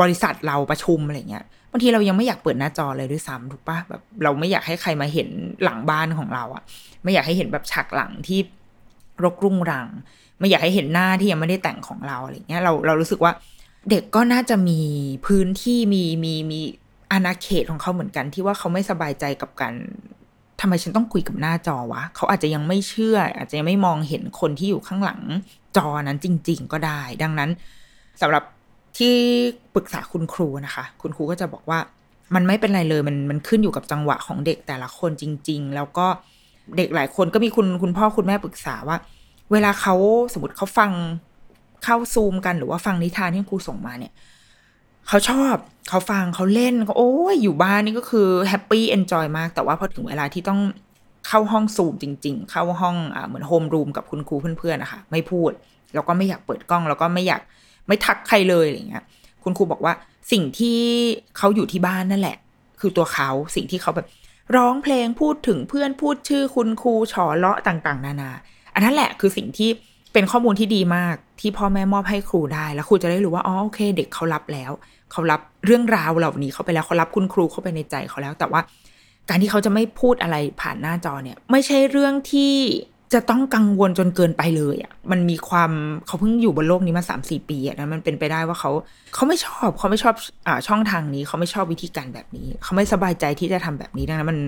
[0.00, 5.28] บริษัทเราประชุมอะไรเงี้ย บางทีเรายังไม่อยากเปิดหน้าจอเลยด้วยซ้ำถูกปะแบบเราไม่อยากให้ใครมาเห็น
[5.64, 6.62] หลังบ้านของเราอะ
[7.02, 8.40] ไม่อยากให้เห็นแบบฉากหลังที่
[9.24, 9.88] รกรุ่งรัง
[10.38, 13.32] ไม่อยากให้เห็นหน้าที่ยังไม่ได้แต่งของเราอะไรเงี้ยเราเรารู้สึกว่า
[13.90, 14.80] เด็กก็น่าจะมี
[15.26, 16.60] พื้นที่มีมีมี
[17.12, 19.74] อาณาเขตของเขาเหมือนกันที่ว่าเขาไม่สบายใจกับการ
[20.60, 25.22] ทำไมฉันต้องคุยกับหน้าจอวะ เขาอาจจะยังไม่เชื่อ อาจจะยังไม่มองเห็นคนที่อยู่ข้างหลัง
[25.76, 27.50] จอนั้นจริง ๆ ก็ได้ ดังนั้น
[28.20, 28.44] สำหรับ
[28.98, 29.14] ที่
[29.74, 31.78] ปรึกษาคุณครูนะคะ คุณครูก็จะบอกว่า
[32.34, 36.06] มันไม่เป็นไรเลยมันมันขึ้นอยู่กับจังหวะของเด็กแต่ละคนจริง ๆ แล้วก็
[36.76, 38.96] เด็กหลายคนก็มีคุณคุณพ่อคุณแม่ปรึกษาว่า
[39.52, 39.94] เวลาเขา
[40.32, 40.90] สมมติเขาฟัง
[41.84, 44.12] เข้าซูมกันหรือว่าฟังนิทานที่ครูส่งมาเนี่ย
[45.08, 45.54] เขาชอบ
[45.88, 50.60] เขาฟังเขาเล่นเขาโอ้ยอยู่บ้านนี่ก็คือ happy enjoy มาก แต่ว่าพอถึงเวลาที่ต้อง
[51.28, 55.50] เข้าห้องซูมจริง ๆ เข้าห้องอเหมือนโฮมรูมกับคุณครูเพื่อนๆนะคะไม่พูด
[55.94, 57.40] แล้วก็ไม่อยากเปิดกล้อง แล้วก็ไม่อยาก
[57.86, 59.04] ไม่ทักใครเลยอะไรเงี้ย
[59.42, 59.92] คุณครูบอกว่า
[60.32, 60.80] สิ่งที่
[61.36, 62.36] เขาอยู่ที่บ้านนั่นแหละ
[62.80, 64.06] คือตัวเขาสิ่งที่เขาแบบ
[64.56, 68.30] ร้องเพลงพูดถึงเพื่อนพูดชื่อคุณครูฉอเลาะต่าง ๆ นานา
[68.74, 69.70] อันนั้นแหละคือสิ่งที่
[70.12, 74.72] เป็นข้อมูลที่ดีมากที่พ่อแม่มอบให้ครูได้ แล้วครูจะได้รู้ว่าอ๋อโอเค เด็กเขารับแล้ว
[75.12, 78.60] เขารับเรื่องราวเหล่านี้เขาไปแล้วเขารับคุณครูเข้าไปในใจเขาแล้ว แต่ว่า
[79.28, 82.54] การที่เขาจะไม่พูดอะไรผ่านหน้าจอเนี่ย ไม่ใช่เรื่องที่
[83.14, 85.70] จะต้องกังวลจนเกินไปเลยอะ่ะ มันมีความ
[86.06, 88.70] เขาเพิ่งอยู่บนโลกนี้มาสามสี่ปีอะ่ะนะมันเป็นไปได้ว่าเขา
[89.14, 90.14] เขาไม่ชอบเขาไม่ชอบ
[90.46, 94.38] อ่าช่องทางนี้เขาไม่ชอบวิธีการแบบนี้ เขาไม่สบายใจที่จะทำแบบนี้ดังนั้นมัน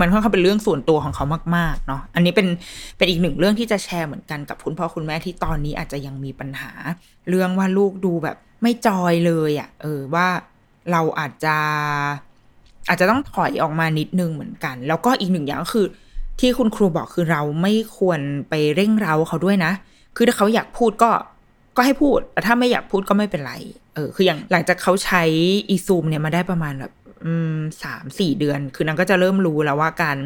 [0.00, 1.24] มันค่อนข้างเป็นเรื่องส่วนตัวของเขา
[1.56, 2.48] มากๆเนาะ อันนี้เป็น
[2.96, 6.70] เป็นอีกหนึ่งเรื่องที่จะแชร์เหมือนกันกับคุณพ่อคุณแม่ที่ตอนนี้อาจจะยังมีปัญหา
[7.28, 10.26] เรื่องว่าลูกดูแบบไม่จอยเลยอะ่ะ เออว่า
[10.92, 11.56] เราอาจจะ
[12.88, 15.86] อาจจะต้องถอยออกมานิดนึงเหมือนกัน แล้วก็อีกหนึ่งอย่างก็คือ
[16.40, 19.72] ที่คุณครูบอกคือเราไม่ควรไปเร่งเร้าเขาด้วยนะ
[20.16, 21.10] คือถ้าเขาอยากพูดก็
[21.76, 23.52] ก็ให้พูดแต่ถ้าไม่อยากพูดก็ไม่เป็นไร
[23.94, 25.22] เออ คืออย่างหลังจากเขาใช้
[25.70, 26.92] อีซูมเนี่ยมาได้ประมาณแบบ
[27.82, 30.18] สามสี่เดือน คือนางก็จะเริ่มรู้แล้วว่าการ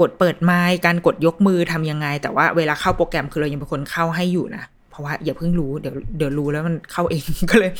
[0.00, 7.70] กดเปิดไมค์การกดยกมือทำยังไง แต่ว่าเวลาเข้าโปรแกรมคือเรายังเป็นคนเข้าให้อยู่นะ เพราะว่าอย่าเพิ่งรู้ เดี๋ยวเดี๋ยวรู้แล้วมันเข้าเอง ก็เลย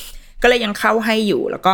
[0.43, 1.73] ก็เลยยังเข้าให้อยู่ แล้วก็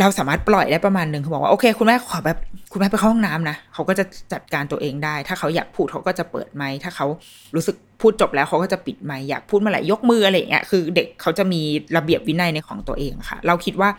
[0.00, 2.38] เราสามารถปล่อยได้ประมาณหนึ่งเขาบอกว่าโอเค คุณแม่ขอแบบ
[2.72, 7.06] คุณแม่ไปเข้าห้องน้ำนะเขาก็จะจัดการตัวเองได้ ถ้าเขาอยากพูดเขาก็จะเปิดไมค์ถ้าเขา
[7.54, 11.60] รู้สึกพูดจบแล้วเขาก็จะปิดไมค์อยากพูดเมื่อไหร่ยกมืออะไรอย่างเงี้ยคือเด็กเขาจะมี
[11.96, 13.90] ระเบียบวินัยในของตัวเองค่ะ เราคิดว่า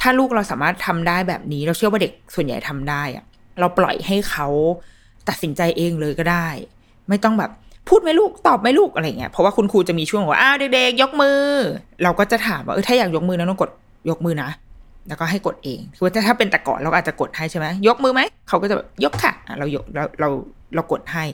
[0.00, 3.24] ถ้าลูกเราสามารถทำได้แบบนี้ เราเชื่อว่าเด็กส่วนใหญ่ทำได้อะ
[3.60, 4.46] เราปล่อยให้เขา
[5.28, 6.48] ตัดสินใจเองเลยก็ได้
[7.08, 7.50] ไม่ต้องแบบ
[7.88, 11.40] พูดไหมลูกตอบไหมลูกอะไรเงี้ยเพราะว่าคุณครูจะมีช่วงว่าอ้าวเด็กๆยกมือ
[12.02, 13.70] เราก็จะถามว่าเออถ้าอยากยกมือนะต้องกด
[14.10, 14.50] ยกมือนะ
[15.08, 20.28] แล้วก็ให้กดเองคือว่าถ้าเป็นแต่ก่อนเราอาจจะกดให้ใช่ไหมยกมือไหมเขาก็จะแบบยกค่ะเรายกเราเรา
[20.74, 21.24] เรากดให้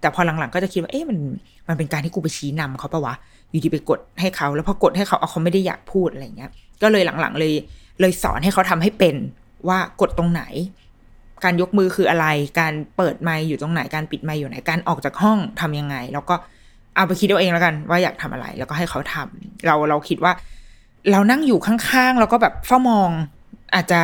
[0.00, 1.18] แต่พอหลังๆก็จะคิดว่าเอ๊ะมัน
[1.68, 3.14] มันเป็นการที่กูไปชี้นำเขาปะวะ
[3.50, 6.50] อยู่ดีไปกดให้เขา แล้วพอกดให้เขาเอาเขาไม่ได้อยากพูดอะไรเงี้ย
[6.82, 7.52] ก็เลยหลังๆเลย
[8.00, 9.16] เลยสอนให้เขาทำให้เป็น
[9.68, 10.42] ว่ากดตรงไหน
[11.44, 12.26] การยกมือคืออะไร
[12.60, 16.34] การเปิดไมค์อยู่ตรงไหนการปิดไมค์อยู่ไหนการออกจากห้องทำยังไง แล้วก็
[16.96, 20.32] เอาไปคิดเอาเองแล้วกัน ว่าอยากทำอะไร แล้วก็ให้เขาทำเราเราคิดว่า
[21.10, 23.10] เรานั่งอยู่ข้างๆ แล้วก็แบบเฝ้ามอง
[23.74, 24.00] อาจจะ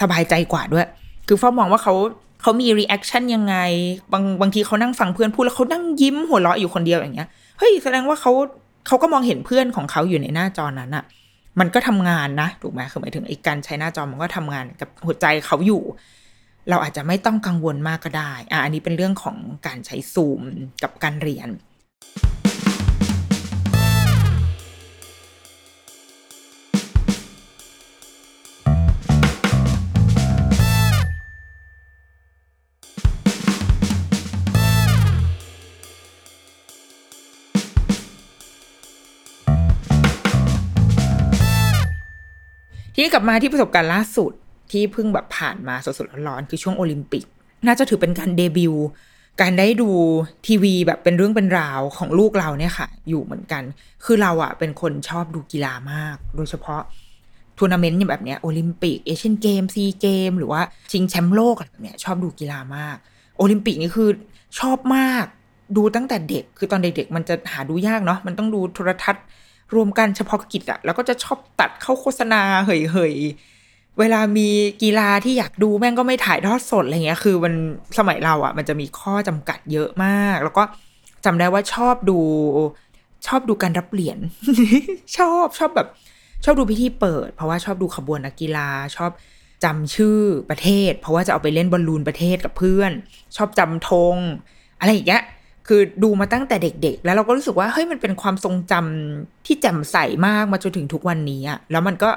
[0.00, 0.86] สบายใจกว่าด้วย
[1.28, 1.94] คือเฝ้ามองว่าเขา
[2.42, 3.56] เขามี reaction ยังไง
[4.12, 8.32] บางบางทีเขานั่งฟังเพื่อนพูดแล้วเขานั่งยิ้มหัวเราะอยู่คนเดียวอย่างเงี้ย เฮ้ยแสดงว่าเขา
[8.86, 11.04] เขาก็มองเห็นเพื่อนของเขาอยู่ในหน้าจอนั้นอะ
[11.60, 15.82] มันก็ทำงานนะถูกไหมคือหมายถึงไอ้การใช้หน้าจอมันก็ทำงานกับหัวใจเขาอยู่
[16.70, 19.36] เราอาจจะไม่ต้องกังวลมากก็ได้ อะอันนี้เป็นเรื่องของ
[19.66, 20.40] การใช้ซูม
[20.82, 21.48] กับการเรียน
[43.02, 44.32] นี้กลับมาที่ประสบการณ์ล่าสุด
[44.72, 47.24] ที่เพิ่งแบบผ่านมาสดๆร้อนๆคือช่วงโอลิมปิก
[47.66, 48.74] น่าจะถือเป็นการเดบิว
[49.40, 49.90] การได้ดู
[50.46, 53.62] ทีวีแบบเป็นเรื่องเป็นราวของลูกเราเนี่ยค่ะ อยู่เหมือนกัน
[54.04, 56.82] คือเราอะเป็นคนชอบดูกีฬามาก โดยเฉพาะ
[57.58, 60.60] ทัวร์นาเมนต์อย่างแบบเนี้ยโอลิมปิกเอเชียนเกมซีเกมหรือว่า
[60.92, 62.96] ชิงแชมป์โลกอะไรแบบเนี้ยชอบดูกีฬามาก
[63.38, 64.10] โอลิมปิกนี่คือ
[64.58, 65.24] ชอบมาก
[65.76, 69.24] ดูตั้งแต่เด็ก คือตอนเด็กๆมันจะหาดูยากเนาะมันต้องดูโทรทัศน์
[69.74, 74.48] รวมกันเฉพาะกิจอะแล้วก็จะชอบตัดเข้าโฆษณาเฮยๆเวลามี
[74.82, 77.54] กีฬาที่อยากดูแม่งก็ไม่ถ่ายทอดสดอะไรเงี้ย คือมัน
[77.98, 80.62] สมัยเราอะมันจะมีข้อจำกัดเยอะมาก แล้วก็
[81.24, 82.18] จำได้ว่าชอบดู
[83.26, 84.18] ชอบดูการรับเหรียญ
[85.16, 85.88] ชอบชอบแบบ
[86.44, 89.10] ชอบดูพิธีเปิด เพราะว่าชอบดูขบวนนักกีฬาชอบ
[89.64, 90.18] จำชื่อ
[90.50, 92.92] ประเทศ เพราะว่าจะเอาไปเล่นบอลลูนประเทศกับเพื่อน
[93.36, 94.16] ชอบจำธง
[94.80, 95.22] อะไรอย่างเงี้ย
[95.68, 99.96] คือดูมาตั้งแต่เด็กๆ แล้วเราก็รู้สึกว่าเฮ้ยมันเป็นความทรงจำที่แจ่มใส
[100.26, 102.10] มากมาจนถึงทุกวันนี้อะแล้วมันก็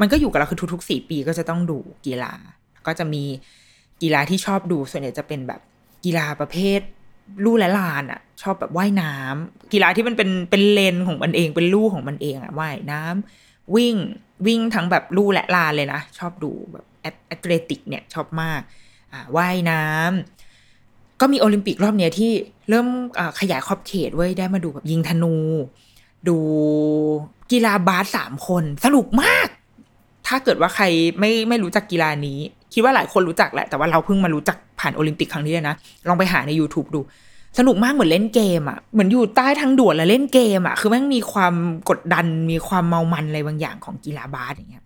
[0.00, 2.32] มันก็อยู่กับเราคือทุกๆสี่ปีก็จะต้องดูกีฬา
[2.86, 3.24] ก็จะมี
[4.02, 5.60] กีฬาที่ชอบดูส่วนใหญ่จะเป็นแบบ
[6.04, 6.80] กีฬาประเภท
[7.44, 13.96] ลู่และลานอะชอบแบบว่ายน้ำกีฬาที่มันเป็นเป็นเลนของมันเองเป็นลู่ของมันเองอะว่ายน้ำวิ่ง
[14.46, 18.60] วิ่งทั้งแบบลู่และลานเลยนะ ชอบดูแบบแอตเลติกเนี่ยชอบมาก
[19.12, 20.51] อ่าว่ายน้ำ
[21.22, 22.32] ก็มีโอลิมปิกรอบเนี้ยที่
[22.68, 22.86] เริ่ม
[23.40, 25.34] ขยายขอบเขตไว้ได้มาดูแบบยิงธนู
[26.28, 26.36] ดู
[27.52, 29.48] กีฬาบาสสามคนสนุกมาก
[30.26, 30.84] ถ้าเกิดว่าใคร
[31.18, 32.38] ไม่ไม่รู้จักกีฬานี้
[32.72, 35.76] คิดว่าหลายคนรู้จักแหละ แต่ว่าเราเพิ่งมารู้จักผ่านโอลิมปิกครั้งนี้นะ
[36.08, 37.00] ลองไปหาใน YouTube ดู
[37.58, 41.54] สนุกมากเหมือนเล่นเกมอะ่ะเหมือนอยู่ใต้ทางด่วนแล้วเล่นเกมอะ่ะคือมันมีความ
[41.90, 44.84] กดดันมีความเมามันอะไรบางอย่างของกีฬาบาสอย่างเงี้ย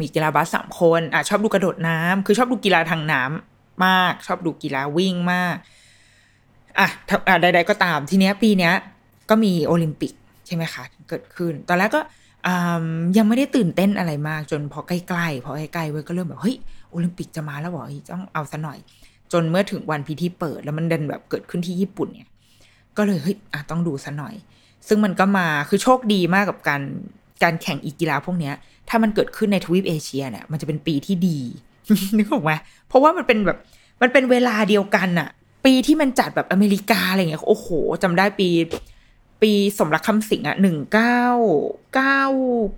[0.00, 3.49] มีกีฬาบาสสามคนอะชอบดูกระโดดน้ำคือชอบดูกีฬาทางน้ำ
[3.86, 5.56] มาก ชอบดูกีฬาวิ่งมาก
[6.78, 8.74] อะใด ๆ ก็ตามทีเนี้ยปีเนี้ย
[9.30, 10.12] ก็มีโอลิมปิก
[10.46, 12.00] ใช่ไหมคะ เกิดขึ้น ตอนแรกก็
[13.16, 16.56] ยังไม่ได้ตื่นเต้นอะไรมาก จนพอใกล้ๆพอใกล้ๆเว้ยก็เริ่มแบบเฮ้ย
[16.90, 18.78] โอลิมปิกจะมาแล้วเหรอต้องเอาซะหน่อย
[19.32, 22.30] จนเมื่อถึงวันพิธีเปิด แล้วมันเดินแบบเกิดขึ้นที่ญี่ปุ่นเนี่ย
[22.96, 24.34] ก็เลยเฮ้ยอะต้องดูซะหน่อย
[24.88, 26.82] ซึ่งมันก็มาคือโชคดีมากกับการ
[27.42, 28.54] การแข่งอีกกีฬาพวกเนี้ย
[28.88, 31.38] ถ้ามันเกิดขึ้นในทวีปเอเชียเนี่ยมันจะเป็นปีที่ดี
[32.16, 32.52] นึกออกไหม
[32.88, 33.58] เพราะว่ามันเป็นแบบ
[34.02, 35.28] มันเป็นเวลาเดียวกันอะ
[35.64, 37.68] ปีที่มันจัดแบบอเมริกาอะไรเงี้ยโอ้โห
[38.02, 38.48] จำได้ปี
[39.42, 41.24] ปีสมรักคำสิงอะหนึ่งเก้า
[41.94, 42.22] เก้า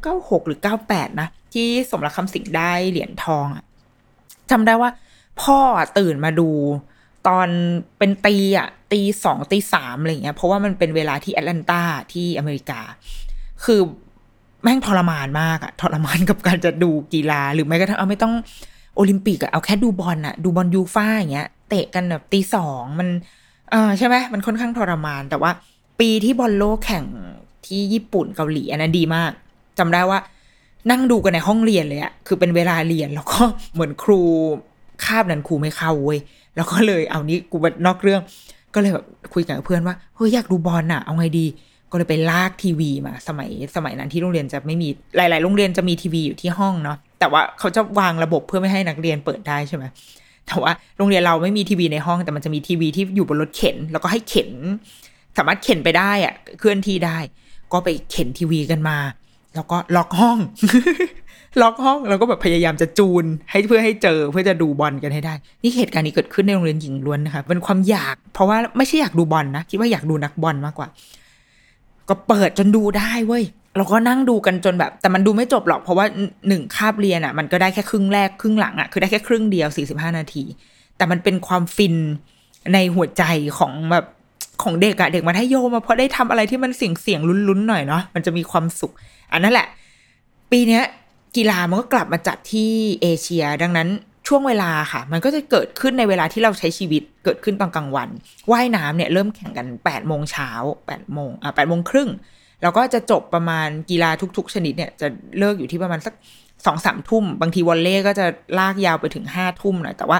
[0.02, 3.64] เก้าหกหรือเก้าแปดนะ ที่สมรักคำสิงได้เหรียญทองอะ
[4.50, 4.90] จำได้ว่า
[5.42, 5.58] พ่อ
[5.98, 6.50] ตื่นมาดู
[7.28, 7.48] ตอน
[7.98, 11.80] เป็นตีอะตีสองตีสามอะไรเงี้ยเพราะว่ามันเป็นเวลาที่แอตแลนตา
[12.12, 12.80] ที่อเมริกา
[13.64, 13.80] คือ
[14.62, 18.34] แม่งทรมานมากอะทรมานกับการจะดูกีฬาหรือแม้กระทั่งเอาไม่ต้อง
[18.96, 23.08] โอลิมปิกอะเอาแค่ดูบอลอะดูบอลยูฟ่าอย่างเงี้ย เตะกันแบบตีสองมัน
[23.70, 25.50] เออใช่ไหมมันค่อนข้างทรมาน แต่ว่า
[26.00, 27.04] ปีที่บอลโลกแข่ง
[27.66, 29.30] ที่ญี่ปุ่นเกาหลีอันนั้นดีมาก
[29.78, 30.18] จำได้ว่า
[30.90, 33.42] นั่งดูกันในห้องเรียนเลยอะคือเป็นเวลาเรียนแล้วก็
[33.74, 34.20] เหมือนครู
[35.04, 36.18] คาบนั้นครูไม่เข้าเว้ย
[36.56, 38.20] แล้วก็เลยเอานี้กูนอกเรื่อง
[38.74, 41.46] ก็เลยแบบคุยกับเพื่อนว่าเฮ้ยอยากดูบอลอะเอาไงดี
[41.90, 49.84] ก็เลยไปลากทีวีมา สมัยสมัยนั้นที่โรงเรียนจะไม่มีหลาย ๆ โรงเรียนจะมีทีวีอยู่ที่ห้องเนาะ แต่ว่าเขาจะวางระบบเพื่อไม่ให้นักเรียนเปิดได้ใช่ไหม
[50.46, 54.50] แต่ว่าโรงเรียนเราไม่มีทีวีในห้องแต่มันจะมีทีวีที่อยู่บนรถเข็น แล้วก็ให้เข็น
[55.36, 57.18] สามารถเข็นไปได้อะเคลื่อนที่ได้
[57.72, 58.98] ก็ไปเข็นทีวีกันมา
[59.54, 60.38] แล้วก็ล็อกห้อง
[61.60, 70.88] ล็อกห้องแล้วก็แบบพยายามจะจูน ให้เพื่อให้เจอเพื่อจะดูบอลกันให้ได้ นี่เหตุการณ์นี้เกิดขึ้นในโรงเรียนหญิงล้วนนะคะเป็นความอยาก เพราะว่าไม่ใช่อยากดูบอลนะคิดว่าอยากดูนักบอลมากกว่า
[72.08, 73.44] ก็เปิดจนดูได้เว้ย
[73.76, 76.06] เราก็นั่งดูกันจนแบบ แต่มันดูไม่จบหรอกเพราะว่า
[76.48, 80.44] หนึ่งคาบเรียนอะ่ะ มันก็ได้แค่ครึ่งแรกครึ่งหลังอะ่ะคือได้แค่ครึ่งเดียวสี่สิบห้านาที
[80.96, 81.94] แต่มันเป็นความฟิน
[82.74, 83.22] ในหัวใจ
[83.58, 84.06] ของแบบ
[84.62, 88.92] ของเด็กอะเด็กมัธยมมาเพราะได้ทำอะไรที่มันเสียงเสียงลุ้นๆหน่อยเนาะมันจะมีความสุข
[89.32, 89.66] อันนั้นแหละ
[90.50, 90.82] ปีเนี้ย
[91.36, 92.70] กีฬามันก็กลับมาจัดที่
[93.02, 93.88] เอเชีย ดังนั้น
[94.28, 98.08] ช่วงเวลาค่ะ มันก็จะเกิดขึ้นในเวลาที่เราใช้ชีวิตเกิดขึ้นตอนกลางวัน
[98.50, 102.08] ว่ายน้ำเนี่ยเริ่มแข่งกัน8ปดโมงเช้า8ปดโมงอะแปดโมงครึ่ง
[102.62, 105.06] แล้วก็จะจบประมาณกีฬาทุก ๆ ชนิดเนี่ยจะ
[105.38, 106.14] เลิกอยู่ที่ประมาณสัก
[106.66, 108.26] สองสามทุ่ม บางทีวอลเล่ก็จะ
[108.58, 110.18] ลากยาวไปถึงห้าทุ่มหน่อยแต่ว่า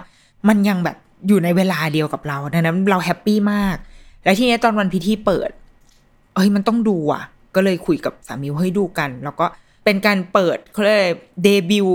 [0.49, 0.97] มันยังแบบ
[1.29, 3.77] อยู่ในเวลาเดียวกับเราดังนั้นเราแฮปปี้มาก
[4.25, 5.51] และทีนี้ตอนวันพิธีเปิด
[6.35, 7.23] เอ้ยมันต้องดูอะ
[7.55, 9.47] ก็เลยคุยกับสามีว่าเฮ้ยดูกัน แล้วก็
[9.85, 10.99] เป็นการเปิดเขาเรียก
[11.45, 11.87] เดบิว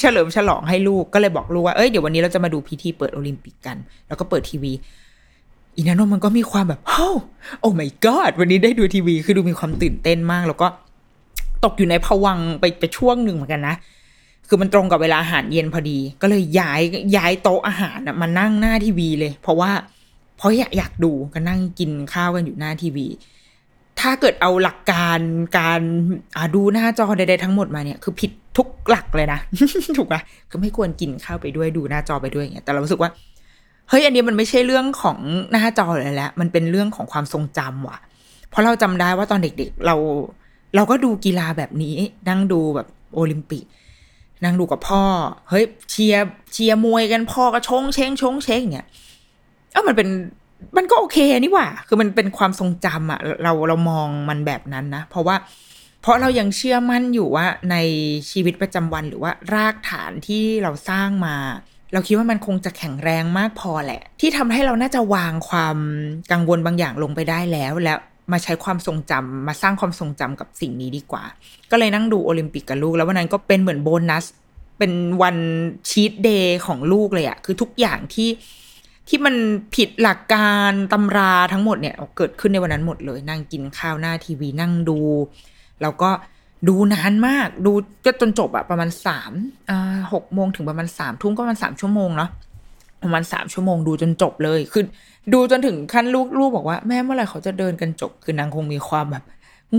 [0.00, 3.76] เฉลิมฉลองให้ลูกก็เลยบอกลูกว่าเอ้ยเดี๋ยววันนี้เราจะมาดูพิธีเปิดโอลิมปิกกัน
[4.08, 4.72] แล้วก็เปิดทีวี
[5.76, 7.08] อีนาโนมันก็มีความแบบโอ้
[7.60, 10.66] โอ้ my god วันนี้ได้ดูทีวี คือดูมีความตื่นเต้นมาก แล้วก็
[11.64, 13.74] ตกอยู่ในผวังไปไปช่วงหนึ่งเหมือนกันนะ
[14.48, 16.80] คือมันตรงกับเวลาอาหารเย็นพอดี ก็เลยย้าย
[17.16, 19.70] ย้ายโต๊ะอาหารมานั่งหน้าทีวีเลย เพราะว่า
[20.36, 23.06] เพราะอยากอยากดูก็นั่งกินข้าวกันอยู่หน้าทีวี
[24.00, 25.18] ถ้าเกิดเอาหลักการ
[25.58, 25.80] การ
[26.54, 29.40] ดูหน้าจอใดๆทั้งหมดมาเนี่ยคือผิดทุกหลักเลยนะ
[29.98, 30.16] ถูกไหม
[30.50, 33.10] ก็ไม่ควรกินข้าวไปด้วยดูหน้าจอไปด้วยอย่างเงี้ยแต่เรารู้สึกว่า
[33.92, 35.18] เฮ้ยอันนี้มันไม่ใช่เรื่องของ
[35.50, 37.98] หน้าจอเลยแหละมันเป็นเรื่องของความทรงจำว่ะ
[38.50, 39.96] เพราะเราจำได้ว่าตอนเด็กๆ เรา
[40.76, 41.96] เราก็ดูกีฬาแบบนี้
[42.28, 43.64] นั่งดูแบบโอลิมปิก
[44.44, 45.02] นั่งดูกับพ่อ
[45.48, 48.88] เฮ้ยเชียร์เชียร์มวยกันพ่อก็ชงเชงชงเชงเนี่ย
[49.72, 50.08] เออมันเป็น
[50.76, 55.36] มันก็โอเคนี่ว่า คือมันเป็นความทรงจำอะเราเรามองมันแบบนั้นนะ เพราะว่า
[56.02, 57.76] เพราะเรายังเชื่อมั่นอยู่ว่าใน
[58.30, 61.36] ชีวิตประจำวันหรือว่ารากฐานที่เราสร้างมา
[61.92, 65.78] เราคิดว่ามันคงจะแข็งแรงมากพอแหละ ที่ทำให้เราน่าจะวางความ
[66.32, 67.98] กังวลบางอย่างลงไปได้แล้วแล้ว
[68.32, 71.24] มาใช้ความทรงจำมาสร้างความทรงจำกับสิ่งนี้ดีกว่า
[71.70, 74.24] ก็เลยนั่งดูโอลิมปิกกับลูก แล้ววันนั้นก็เป็นเหมือนโบนัส
[74.78, 75.36] เป็นวัน
[75.90, 78.30] ชีตเดย์ของลูกเลยอะคือทุกอย่างที่
[79.08, 79.34] ที่มัน
[79.74, 84.98] ผิดหลักการตำราทั้งหมดเนี่ยเกิดขึ้นในวันนั้นหมดเลย นั่งกินข้าวหน้าทีวีนั่งดู
[85.82, 86.10] แล้วก็
[86.68, 87.72] ดูนานมากดู
[88.04, 89.32] ก็จนจบอะประมาณสาม
[90.12, 92.30] หกโมงถึงประมาณสามทุ่มก็ประมาณสามชั่วโมงเนาะ
[93.02, 94.84] ประมาณสามชั่วโมงดูจนจบเลย คือ
[95.32, 99.24] ดูจนถึงขั้นลูกลูกบอกว่าแม่เมื่อไหร่เขาจะเดินกันจบ คือนางคงมีความแบบ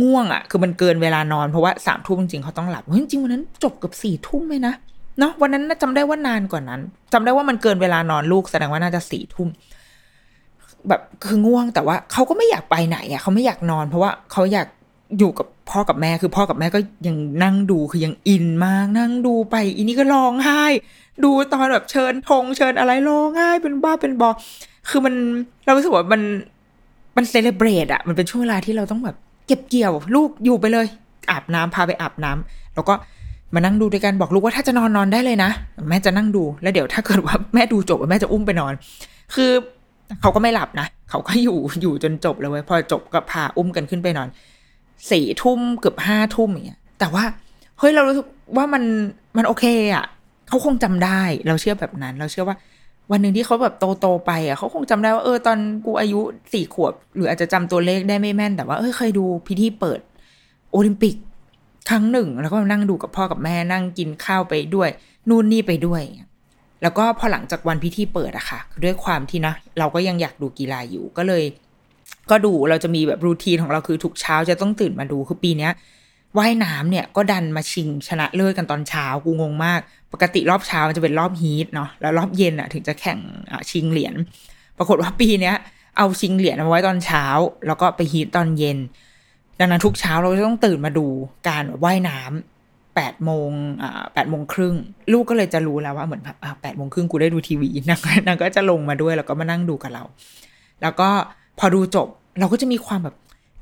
[0.01, 4.73] ง่วงอะคือมันเกินเวลานอนเพราะว่าสามทุ่มจริงเขาต้องหลับจริงวันนั้นจบเกับสี่ทุ่มเลยนะ
[5.19, 6.81] เนาะวันนั้นจำได้ว่านานกว่านั้น
[7.13, 9.47] จำได้ว่ามันเกินเวลานอนลูกแสดงว่าน่าจะสี่ทุ่ม
[10.87, 14.67] แบบคือง่วงแต่ว่าเขาก็ไม่อยากไปไหนอะเขาไม่อยากนอน เพราะว่าเขาอยาก
[15.19, 20.63] อยู่กับพ่อกับแม่คือพ่อกับแม่ก็ยังนั่งดูคือยังอินมาก นั่งดูไปอีนี่ก็ร้องไห้
[21.23, 24.29] ดูตอนแบบเชิญธงเชิญอะไรร้องไห้เป็นบ้าเป็นบอ
[24.89, 25.13] คือมัน
[25.65, 26.21] เรารู้สึกว่ามัน
[27.15, 29.15] มันเซเลบรตอะมันเป็นช่วงเวลาที่เราต้องแบบ
[29.47, 30.85] เก็บเกี่ยว ลูกอยู่ไปเลย
[31.29, 32.93] อาบน้ำพาไปอาบน้ำแล้วก็
[33.53, 35.49] มานั่งดูด้วยกันบอกลูกว่าถ้าจะนอนนอนได้เลยนะ
[35.89, 38.73] แม่จะนั่งดูแล้วเดี๋ยวถ้าเกิดว่าแม่ดูจบแม่จะอุ้มไปนอน
[39.35, 39.51] คือ
[40.21, 44.27] เขาก็ไม่หลับนะเขาก็อยู่อยู่จนจบเลยเว้ยพอจบก็พาอุ้มกันขึ้นไปนอน
[45.11, 47.23] สี่ทุ่มเกือบห้าทุ่มอย่างเงี้ยแต่ว่า
[47.79, 48.25] เฮ้ยเรารู้สึก
[48.57, 48.83] ว่ามัน
[49.37, 50.05] มันโอเคอะ่ะ
[50.47, 52.57] เขาคงจำได้ เราเชื่อแบบนั้น เราเชื่อว่า
[53.11, 56.19] วันหนึ่งที่เขาแบบโตโตไปอะเขาคงจำได้ว่าเออตอนกูอายุ
[56.53, 59.99] สี่ขวบ หรืออาจจะจำตัวเลขได้ไม่แม่น แต่ว่าเออเคยดูพิธีเปิด
[60.71, 61.15] โอลิมปิก
[61.89, 64.89] ครั้งหนึ่ง แล้วก็นั่งดูกับพ่อกับแม่นั่งกินข้าวไปด้วย
[65.29, 66.01] นู่นนี่ไปด้วย
[66.81, 71.43] แล้วก็พอหลังจากวันพิธีเปิดอะค่ะ ด้วยความที่นะ เราก็ยังอยากดูกีฬาอยู่ก็เลย
[72.29, 75.71] ก็ดูเราจะมีแบบรูทีนของเราคือทุกเช้าจะต้องตื่นมาดูคือปีเนี้ย
[76.37, 79.79] ว่ายน้ำเนี่ยก็ดันมาชิงชนะเลิศกันตอนเช้ากูงงมาก
[80.13, 83.19] ปกติรอบเช้ามันจะเป็นรอบฮีทเนาะแล้วรอบเย็นอะถึงจะแข่ง
[83.71, 84.13] ชิงเหรียญ
[84.77, 85.55] ปรากฏว่าปีเนี้ย
[85.97, 87.25] เอาชิงเหรียญมาไว้ตอนเช้า
[87.67, 88.77] แล้วก็ไปฮีทตอนเย็น
[89.59, 91.05] ดังนั้นทุกเช้าเราจะต้องตื่นมาดู
[91.47, 93.49] การว่ายน้ำแปดโมง
[93.81, 94.75] อ่าแปดโมงครึ่ง
[95.13, 100.03] ลูกก็เลยจะรู้แล้วว่าเหมือนแบบแปดโมงครึ่งกูได้ดูทีวีนางนางก็จะลงมาด้วยแล้วก็มานั่งดูกับเรา
[100.81, 101.09] แล้วก็
[101.59, 102.07] พอดูจบ
[102.39, 103.15] เราก็จะมีความแบบ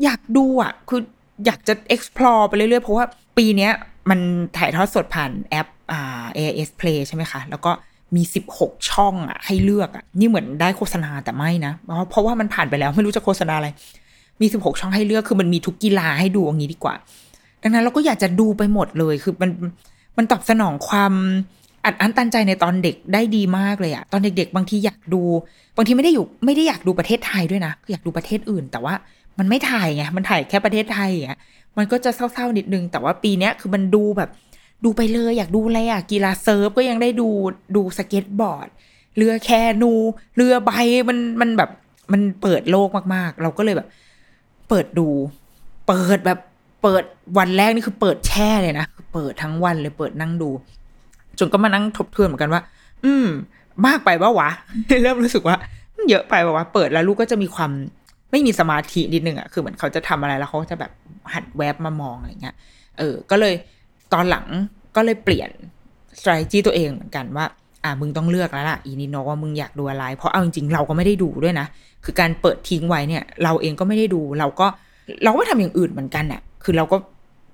[0.04, 1.01] อยากดูอะ คือ
[1.45, 3.06] อยากจะ explore ไปเรื่อยๆ เพราะว่า
[3.38, 3.71] ปีเนี้ย
[4.10, 4.19] มัน
[4.58, 7.71] ถ่ายทอดสดผ่านแอปอ่า AIS Play ใช่ไหมคะ แล้วก็
[8.15, 8.23] มี
[8.56, 13.69] 16 ช่องอะให้เลือกอะนี่เหมือนได้โฆษณาแต่ไม่นะ เพราะเพราะว่ามันผ่านไปแล้วไม่รู้จะโฆษณาอะไร
[14.41, 16.95] มี 16 ช่องให้เลือกคือมันมีทุกกีฬาให้ดูอย่างนี้ดีกว่า
[17.63, 19.51] ดังนั้นเราก็อยากจะดูไปหมดเลยคือมัน
[20.17, 21.13] มันตอบสนองความ
[21.86, 25.22] อัดอั้นตันใจในตอนเด็กได้ดีมากเลยอะตอนเด็ก ๆ บางทีอยากดู
[25.76, 28.94] บางทีไม่ได้อยู่ไม่ได้อยากดูประเทศไทยด้วยนะคืออยากดูประเทศอื่น แต่ว่า
[29.39, 31.38] มันไม่ถ่ายไงมันถ่ายแค่ประเทศไทยอะ
[31.78, 34.30] มันก็จะเศร้าๆนิดนึง แต่ว่าปีเนี้ยคือมันดูแบบ
[34.84, 37.30] ดูไปเลยอยากดูอะไรอะกีฬา surf ก็ยังได้ดู
[37.76, 38.67] ดูสเก็ตบอร์ด
[39.17, 39.50] เรือแค
[39.84, 39.94] นู
[40.36, 40.72] เรือใบ
[41.10, 41.70] มันมันแบบ
[42.12, 43.88] มันเปิดโลกมากๆ เราก็เลยแบบ
[44.70, 45.08] เปิดดู
[45.88, 46.39] เปิดแบบ
[46.84, 47.04] เปิด
[47.38, 50.50] วันแรกนี่คือเปิดแช่เลยนะเปิดทั้งวันเลยเปิดนั่งดู
[51.41, 52.62] จนก็มานั่งทบทวนเหมือนกันว่า
[53.06, 53.27] อืม
[53.86, 54.49] มากไปปะวะ
[55.04, 55.56] เริ่มรู้สึกว่า
[56.10, 57.71] เยอะไปปะวะ เปิดแล้วลูกก็จะมีความ
[58.32, 60.91] ไม่มีสมาธินิดนึงอะคือเหมือนเขาจะทำอะไรแล้วเขาจะแบบ
[61.34, 62.56] หัดแวบมามองอะไรเงี้ย
[62.97, 63.54] เออ ก็เลย
[64.13, 64.45] ตอนหลัง
[64.95, 65.49] ก็เลยเปลี่ยน
[66.19, 67.45] strategy ตัวเองเหมือนกันว่า
[67.84, 71.67] อ่ามึงต้องเลือกแล้วล่ะ อีนิโนว่ามึงอยากดูอะไร เพราะเอาจริงๆเราก็ไม่ได้ดูด้วยนะ
[72.06, 74.67] คือการเปิดทิ้งไว้เนี่ย เราเองก็ไม่ได้ดู เราก็
[75.23, 76.97] เราก็ทำอย่างอื่นเหมือนกันอะคือเราก็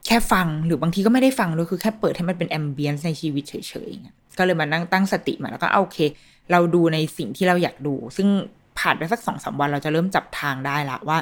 [0.08, 3.54] แค่ฟังหรือบางทีก็ไม่ได้ฟังด้วยคือแค่เปิดให้มันเป็นแอมเบียนในชีวิตเฉ
[3.90, 5.98] ยๆก็เลยมานั่งตั้งสติมาแล้วก็โอเค
[6.52, 8.28] เราดูในสิ่งที่เราอยากดู ซึ่ง
[8.80, 11.18] ผ่านไปสักสองสาวันเราจะเริ่มจับทางได้ละว่า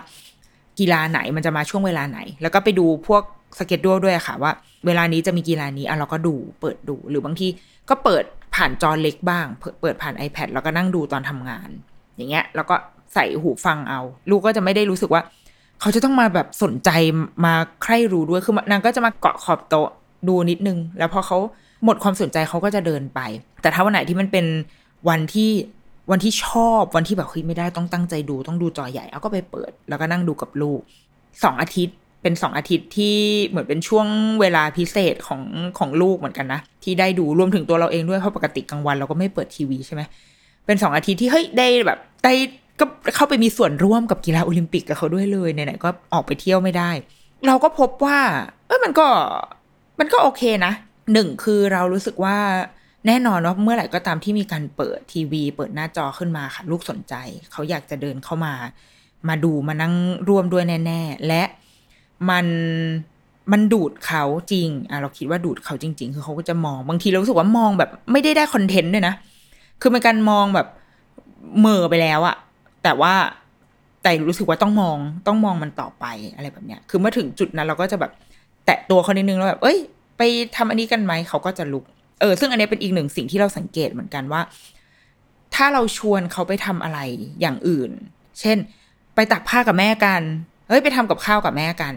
[0.80, 3.24] กีฬาไหนมันจะมาช่วงเวลาไหน แล้วก็ไปดูพวก
[3.60, 4.52] สเก็ตดูด้วยค่ะว่า
[4.86, 7.48] เวลานี้จะมีกีฬานี้อะเราก็ดูเปิดดูหรือบางที
[7.90, 8.24] ก็เปิด
[8.56, 9.46] ผ่านจอเล็กบ้าง
[9.82, 11.70] เปิดผ่าน iPad แล้วก็นั่งดูตอนทำงาน
[12.16, 12.76] อย่างเงี้ย แล้วก็
[13.14, 15.22] ใส่หูฟังเอา ลูกก็จะไม่ได้รู้สึกว่า
[15.82, 16.90] เขาจะต้องมาแบบสนใจ
[17.46, 19.90] มาใคร่รู้ด้วยคือนางก็จะมาเกาะขอบโต๊ะ
[20.28, 21.38] ดูนิดนึง แล้วพอเขา
[21.86, 23.20] หมดความสนใจเขาก็จะเดินไป
[23.62, 24.46] แต่ถ้าวันไหนที่มันเป็น
[25.10, 25.52] วันที่
[26.12, 30.80] วันที่ชอบวันที่แบบเฮ้ยไม่ได้ต้องตั้งใจดูต้องดูจอใหญ่เอาก็ไปเปิด แล้วก็นั่งดูกับลูก
[31.44, 33.16] สองอาทิตย์เป็นสองอาทิตย์ที่
[33.48, 34.08] เหมือนเป็นช่วง
[34.42, 35.42] เวลาพิเศษของ
[35.80, 40.02] ของลูกเหมือนกันนะ ที่ได้ดูรวมถึงตัวเราเองด้วยเพราะปกติกลางวันเราก็ไม่เปิดทีวีใช่ไหม
[40.66, 42.34] เป็นสองอาทิตย์ที่เฮ้ยได้แบบได้
[42.80, 42.86] ก็
[43.16, 46.90] เข้าไปมีส่วนร่วมกับกีฬาโอลิมปิกกับเขาด้วยเลยไหนๆก็ออกไปเที่ยวไม่ได้
[47.48, 48.20] เราก็พบว่า
[48.68, 49.08] เออมันก็
[50.00, 50.74] มันก็โอเคนะ
[51.14, 52.38] หนึ่งคือเรารู้สึกว่า
[53.08, 57.14] แน่นอนว่าเมื่อไหร่ก็ตามที่มีการเปิดทีวี เปิดหน้าจอขึ้นมาค่ะ ลูกสนใจ
[57.52, 58.54] เขาอยากจะเดินเข้ามา
[59.30, 59.94] มาดูมานั่ง
[60.28, 61.44] ร่วมด้วยแน่ ๆ และ
[62.30, 62.46] มัน
[63.52, 69.14] มันดูดเขาจริงอะเราคิดว่าดูดเขาจริง ๆ คือเขาก็จะมองบางทีเรารู้สึกว่ามองแบบ ไม่ได้ได้คอนเทนต์ด้วยนะ
[69.82, 70.68] คือเป็นการมองแบบ
[71.60, 72.36] เมื่อไปแล้วอะ
[72.86, 73.14] แต่ว่า
[74.04, 78.12] แต่รู้สึกว่าต้องมองต้องมองมันต่อไปอะไรแบบเนี้ย คือเมื่อถึงจุดนั้นเราก็จะแบบ
[78.66, 79.78] แตะตัวเขานิดนึงแล้วแบบ เอ้ย
[80.18, 80.22] ไป
[80.56, 81.84] ทำอันนี้กันไหมเขาก็จะลุก
[82.22, 84.42] เออ ซึ่งอันนี้เป็นอีกหนึ่งสิ่งที่เราสังเกตเหมือนกันว่า
[85.56, 87.00] ถ้าเราชวนเขาไปทำอะไร
[87.42, 87.92] อย่างอื่น
[88.40, 88.58] เช่น
[89.16, 90.22] ไปตักผ้ากับแม่กัน
[90.68, 91.94] เฮ้ย ไปทำกับข้าวกับแม่กัน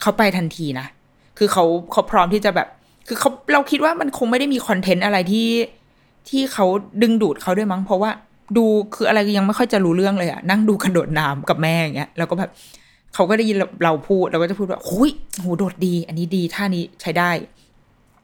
[0.00, 0.86] เขาไปทันทีนะ
[1.38, 2.68] คือเขาเขาพร้อมที่จะแบบ
[3.08, 5.48] คือเขาเราคิดว่ามันคงไม่ได้มีคอนเทนต์อะไรที่
[6.28, 6.66] ที่เขา
[7.02, 8.10] ดึงดูดเขาด้วยมั้ง เพราะว่า
[8.56, 12.50] ดูคืออะไรยังไม่ค่อยจะรู้เรื่องเลยอะนั่งดูกระโดดน้ำกับแม่อย่างเงี้ยแล้วก็แบบ
[13.14, 17.30] เขาก็ได้ยินเราพูดเราก็จะพูดว่าโอ้ยโหโดดดี อันนี้ดีท่านี้ใช้ได้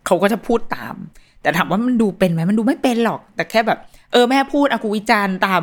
[0.06, 0.95] เขาก็จะพูดตาม
[1.42, 3.78] แต่ถามว่ามันดูเป็นไหมมันดูไม่เป็นหรอก แต่แค่แบบ
[4.12, 5.62] เออแม่พูดอากูวิจารณ์ตาม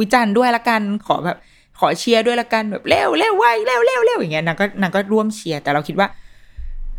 [0.00, 1.36] วิจารณ์ด้วยละกันขอแบบ
[1.78, 6.08] ขอเชียร์ด้วยละกันแบบเร็วเร็วไวเร็วเร็วเร็วอย่างเงี้ยนางก็นางก็ร่วมเชียร์แต่เราคิดว่า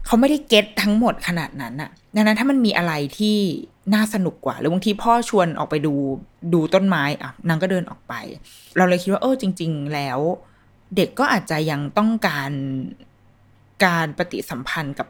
[0.06, 3.38] เขาไม่ได้เก็ตทั้งหมดขนาดนั้นอะดังนั้นถ้ามันมีอะไรที่
[3.94, 5.94] น่าสนุกกว่า หรือบางทีพ่อชวนออกไปดู
[6.54, 8.14] ดูต้นไม้อะนางก็เดินออกไป
[8.78, 10.20] เราเลยคิดว่าเออจริง ๆ แล้ว
[10.96, 12.52] เด็กก็อาจจะยังต้องการ
[13.86, 15.08] การปฏิสัมพันธ์กับ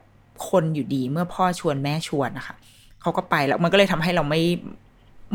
[0.50, 2.56] คนอยู่ดีเมื่อพ่อชวนแม่ชวนนะคะ
[3.02, 4.42] เขาก็ไปแล้วมันก็เลยทำให้เราไม่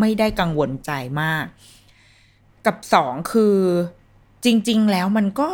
[0.00, 1.44] ไม่ได้กังวลใจมาก
[2.66, 3.56] กับสองคือ
[4.44, 5.50] จริง ๆ แล้วมันก็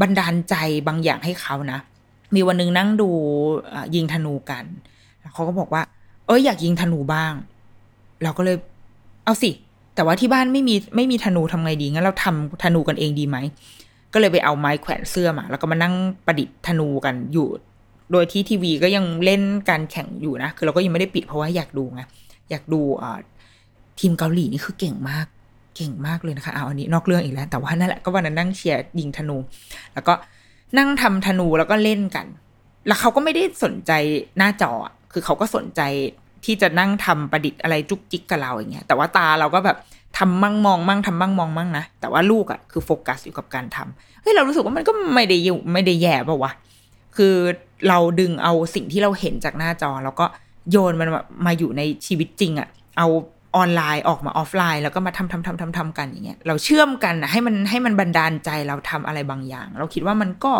[0.00, 0.54] บันดาลใจ
[0.88, 1.78] บางอย่างให้เขานะ
[2.34, 3.10] มีวันนึงนั่งดู
[3.94, 4.64] ยิงธนูกัน
[5.34, 5.82] เขาก็บอกว่า
[6.26, 7.32] เอ้ยอยากยิงธนูบ้าง
[8.22, 8.56] เราก็เลย
[9.24, 9.50] เอาสิ
[9.94, 13.36] แต่ว่าที่บ้านไม่มีไม่มีธนูทำไงดีงั้นเราทำธนูกันเองดีไหม
[14.12, 15.94] ก็เลยไปเอาไม้แขวนเสื้อมา แล้วก็มานั่ง
[16.26, 17.48] ประดิษฐ์ธนูกันอยู่
[18.12, 22.02] โดยที่ทีวีก็ยังเล่นการแข่งอยู่นะ คือเราก็ยังไม่ได้ปิดเพราะว่าอยากดูไง
[22.50, 23.18] อยากดูอ่า
[24.00, 25.26] ทีมเกาหลีนี่คือเก่งมาก
[25.76, 29.36] เก่งมากเลยนะคะเอาอันนี้นอกเรื่องอีกแล้วแต่ว่านั่นแหละก็วันนั้นนั่งเชียร์ยิงธนู
[29.94, 30.14] แล้วก็
[30.78, 32.26] นั่งทำธนูแล้วก็เล่นกัน
[32.86, 33.92] แล้วเขาก็ไม่ได้สนใจ
[34.38, 34.72] หน้าจอ
[35.14, 35.80] คือเขาก็สนใจ
[36.44, 39.76] ที่จะนั่งทำประดิษฐ์อะไรจุกจิกกับเราอย่างเงี้ยแต่ว่าตาเราก็แบบ
[40.18, 46.52] ทำมั่งมองมั่งทำมั่งมองมั่งนะแต่ว่าลูกอะ่ะคือโฟกัสอยู่กับการทำเฮ้ยเรารู้สึกว่ามันก็ไม่ได้อยู่ไม่ได้แย่ป่าวะ
[47.16, 47.34] คือ
[47.88, 50.26] เราดึงเอาสิ่งที่เราเห็นจากหน้าจอ แล้วก็
[50.70, 53.06] โยนมันมามาอยู่ในชีวิตจริงอะ่ะเอา
[53.56, 60.52] ออนไลน์ออกมาออฟไลน์ แล้วก็มาทำทำทำทำทำกันอย่างเงี้ยเราเชื่อมกันนะให้มันให้มันบันดาลใจเราทำอะไรบางอย่าง เราคิดว่ามันก็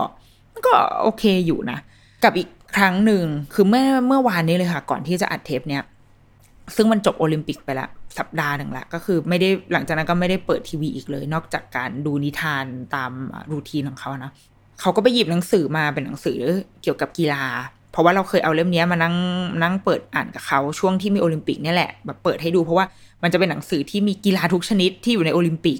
[0.52, 1.78] มันก็โอเคอยู่นะ
[2.24, 5.82] กับอีก ครั้งหนึ่งคือเมื่อเมื่อวานนี้เลยค่ะ ก่อนที่จะอัดเทปเนี้ย
[6.76, 12.64] ซึ่งมันจบโอลิมปิกไปละสัปดาห์หนึ่งละก็คือไม่ได้หลังจากนั้นก็ไม่ได้เปิดทีวีอีกเลย นอกจากการดูนิทาน
[12.94, 13.12] ตาม
[13.52, 14.32] รูทีนของเขานะ
[14.80, 16.38] เขาก็ไปหยิบหนังสือมาเป็นหนังสือ
[16.82, 17.44] เกี่ยวกับกีฬา
[17.92, 19.14] เพราะว่าเราเคยเอาเล่มนี้มานั่ง
[19.62, 22.86] นั่งเปิดอ่านกับเขาช่วงที่มีโอลิมปิกนี่แหละแบบเปิดให้ดูเพราะว่า
[23.22, 25.78] มันจะเป็นหนังสือที่มีกีฬาทุกชนิดที่อยู่ในโอลิมปิก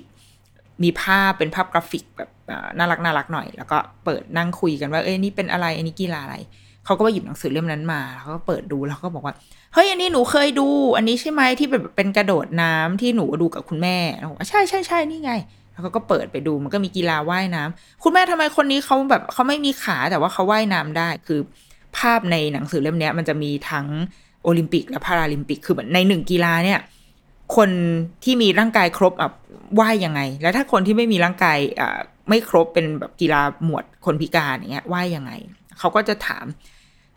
[0.83, 2.31] มีภาพเป็นภาพกราฟิกแบบ
[2.79, 6.37] น่ารักน่ารักหน่อย แล้วก็เปิดนั่งคุยกันว่าเอ้ยนี่เป็นอะไรอันนี้กีฬาอะไร
[6.85, 9.35] เขาก็ไปหยิบหนังสือเล่มนั้นมาแล้วก็เปิดดูแล้วก็บอกว่า
[9.75, 10.67] เฮ้ยอันนี้หนูเคยดู
[10.97, 15.33] อันนี้ใช่ไหมที่เป็นเป็นกระโดดน้ำที่หนูดูกับคุณแม่แล้วบอกว่าใช่ใช่ใช่นี่ไง
[15.73, 21.41] แล้วเขาก็เปิดไปดูมันก็มีกีฬาว่ายน้ำคุณแม่ทำไมคนนี้เขาแบบเขาไม่มีขาแต่ว่าเขาว่ายน้ำได้คือ
[21.97, 23.87] ภาพในหนังสือเล่มนี้มันจะมีทั้ง
[24.43, 26.81] โอลิมปิกและพาราลิมปิกคือเหมือนในหนึ่งกีฬาเนี่ย
[27.57, 27.71] คน
[28.25, 29.31] ที่มีร่างกายครบอะ
[29.81, 35.33] ว่ายยังไง แล้วถ้าคนที่ไม่มีร่างกายอ่าไม่ครบเป็นแบบกีฬาหมวดคนพิการอย่างเงี้ยว่ายยังไง
[35.79, 36.45] เขาก็จะถาม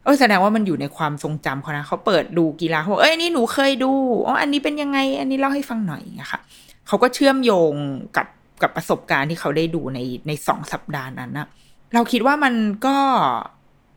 [0.07, 3.91] เออแสดงว่ามันอยู่ในความทรงจำเขานะเขาเปิดดูกีฬาเขาบอกเอ้ยนี่หนูเคยดู
[4.25, 6.41] อ๋ออันนี้เป็นยังไง อันนี้เล่าให้ฟังหน่อยอย่างเงี้ยค่ะ
[6.87, 7.73] เขาก็เชื่อมโยง
[8.17, 8.27] กับ
[8.61, 11.47] กับประสบการณ์ที่เขาได้ดูในในสองสัปดาห์นั้นนะ
[11.93, 12.53] เราคิดว่ามัน
[12.85, 12.97] ก็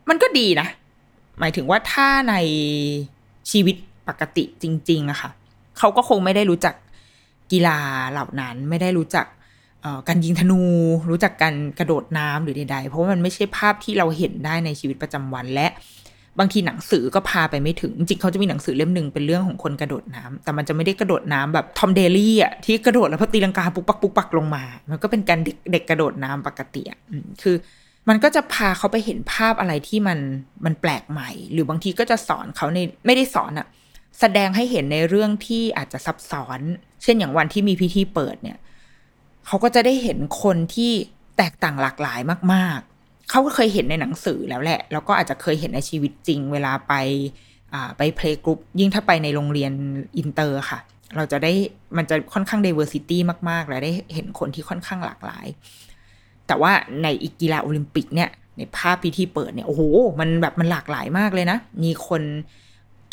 [0.09, 0.67] มันก็ดีนะ
[1.39, 2.35] หมายถึงว่าถ้าใน
[3.51, 3.75] ชีวิต
[4.07, 5.29] ปกติจริง ๆอะค่ะ
[5.77, 6.75] เขาก็คงไม่ได้รู้จัก
[7.51, 7.77] กีฬา
[8.11, 9.25] เหล่านั้นไม่ได้รู้จัก
[10.07, 10.61] การยิงธนู
[11.09, 15.67] รู้จักการกระโดดน้ำหรือใดๆ เพราะมันไม่ใช่ภาพที่เราเห็นได้ในชีวิตประจำวันและ
[16.39, 26.99] บางทีหนังสือก็พาไปไม่ถึง จริงเขาจะมีหนังสือเล่มหนึ่งเป็นเรื่องของคนกระโดดน้ำแต่มันจะไม่ได้กระโดดน้ำแบบทอมเดลี่อะที่กระโดดแล้วพอตีลังกาปุ๊กปักปุ๊กปักลงมา มันก็เป็นการเด็กเด็กกระโดดน้ำปกติอะ
[27.41, 27.55] คือ
[28.09, 30.19] มันก็จะพาเขาไปเห็นภาพอะไรที่มัน
[30.65, 33.67] มันแปลกใหม่ หรือบางทีก็จะสอนเขาในไม่ได้สอนอะ
[34.19, 36.59] แสดงให้เห็นในเรื่องที่อาจจะซับซ้อน
[37.03, 38.57] เช่นอย่างวันที่มีพิธีเปิดเนี่ย
[39.47, 40.91] เขาก็จะได้เห็นคนที่
[41.37, 42.19] แตกต่างหลากหลาย
[42.53, 42.81] มาก
[43.31, 46.93] เขาก็เคยเห็นในหนังสือแล้วแหละ แล้วก็อาจจะเคยเห็นในชีวิตจริง เวลาไป
[47.97, 49.71] ไปเพลงกรุ๊ปยิ่งถ้าไปในโรงเรียน
[50.17, 50.79] อินเตอร์ค่ะ
[51.15, 51.51] เราจะได้
[51.97, 53.17] มันจะค่อนข้าง diversity
[53.49, 55.45] มากๆ และได้เห็นคนที่ค่อนข้างหลากหลาย
[56.47, 56.71] แต่ว่า
[57.03, 59.81] ในอีกกีฬาโอลิมปิกเนี่ย ในภาพพิธีเปิดเนี่ย โอ้โห
[60.19, 62.23] มันแบบมันหลากหลายมากเลยนะ มีคน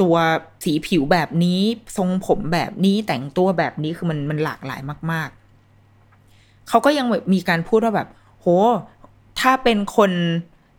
[0.01, 0.17] ตัว
[0.65, 1.61] สีผิวแบบนี้
[1.97, 4.81] ทรงผมแบบนี้แต่งตัวแบบนี้คือมันมันหลากหลาย
[5.13, 5.29] มาก
[5.99, 8.09] ๆ เขาก็ยังแบบมีการพูดว่าแบบ
[8.41, 8.47] โห
[9.41, 10.13] ถ้าเป็นคน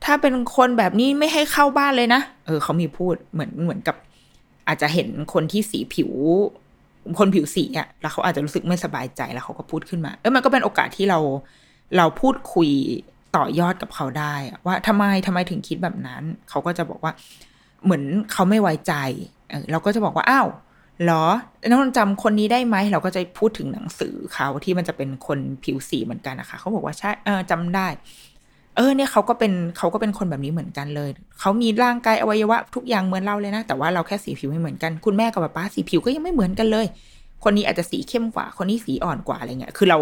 [0.05, 3.95] ถ้าเป็นคนแบบนี้ไม่ให้เข้าบ้านเลยนะ เออ เขามีพูดเหมือนเหมือนกับ
[4.67, 6.11] อาจจะเห็นคนที่สีผิว
[7.19, 11.19] คนผิวสีอะแล้วเขาอาจจะรู้สึกไม่สบายใจแล้วเขาก็พูดขึ้นมา เออมันก็เป็นโอกาสที่เรา
[11.97, 12.69] เราพูดคุย
[13.35, 14.35] ต่อยอดกับเขาได้
[14.65, 17.11] ว่าทำไมทำไมถึงคิดแบบนั้น เขาก็จะบอกว่า
[17.83, 18.93] เหมือนเขาไม่ไว้ใจ
[19.71, 20.47] เราก็จะบอกว่าอ้าว
[21.05, 21.25] หรอ
[21.69, 27.87] น้องจำคนนี้ได้ไหมเราก็จะพูดถึงหนังสือเขาที่มันจะเป็นคนผิวสีเหมือนกันนะคะเขาบอกว่าใช่เออจำได้
[28.75, 31.09] เออเนี่ยเขาก็เป็นเขาก็เป็นคนแบบนี้เหมือนกันเลย
[31.39, 36.85] เขามีร่างกายอวัยวะทุกอย่างเหมือนเราเลยนะ แต่ว่าเราแค่สีผิวไม่เหมือนกัน คุณแม่กับป๊าสีผิวก็ยังไม่เหมือนกันเลย
[37.43, 39.97] คนนี้อาจจะสีเข้มกว่า คนนี้สีอ่อนกว่าอะไรเงี้ย คือเรา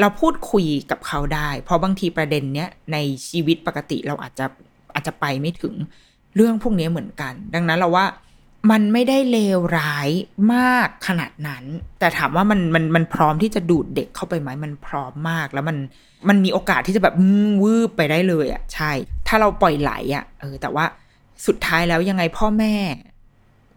[0.00, 2.96] เราพูดคุยกับเขาได้ เพราะบางทีประเด็นเนี้ยใน
[3.28, 4.46] ชีวิตปกติเราอาจจะ
[4.94, 5.74] อาจจะไปไม่ถึง
[6.36, 8.04] เรื่องพวกนี้เหมือนกัน ดังนั้นเราว่า
[8.70, 10.08] มันไม่ได้เลวร้าย
[10.54, 11.64] มากขนาดนั้น
[11.98, 15.76] แต่ถามว่ามันมันมันพร้อมที่จะดูดเด็กเข้าไปไหมมันพร้อมมาก แล้วมัน
[16.28, 18.90] มันมีโอกาสที่จะแบบอืมวืบไปได้เลยอะ ใช่
[19.28, 20.84] ถ้าเราปล่อยไหลอะเออ แต่ว่า
[21.46, 22.74] สุดท้ายแล้วยังไงพ่อแม่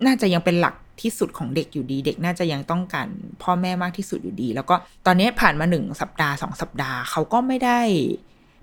[0.05, 3.07] น่าจะยังเป็นหลักที่สุดของเด็กอยู่ดี เด็กน่าจะยังต้องการ
[3.43, 4.75] พ่อแม่มากที่สุดอยู่ดี แล้วก็
[5.05, 7.79] ตอนนี้ผ่านมาหนึ่งสัปดาห์สองสัปดาห์เขาก็ไม่ได้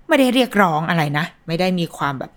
[0.07, 2.31] ไม่ได้เรียกร้องอะไรนะ ไม่ได้มีความแบบ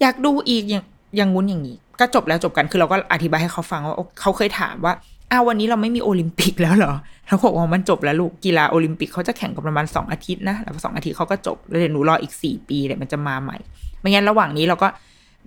[0.00, 0.84] อยากดูอีกอย่าง
[1.18, 4.94] ย่างงุ้นอย่างนี้ ก็จบแล้วจบกันคือเราก็อธิบายให้เขาฟังว่าเขาเคยถามว่า
[5.30, 6.92] อ้าววันนี้เราไม่มีโอลิมปิกแล้วเหรอ
[7.26, 13.56] เขาบอกว่ามันจบแล้วลูกกีฬาโอลิมปิกเขาจะแข่งกันประมาณสองอาทิตย์นะแล้วสองอาทิตย์เขาก็จบแล้วเดี๋ยวหนูรออีกสี่ปีเดี๋ยวมันจะมาใหม่
[14.00, 14.88] ไม่งั้นระหว่างนี้เราก็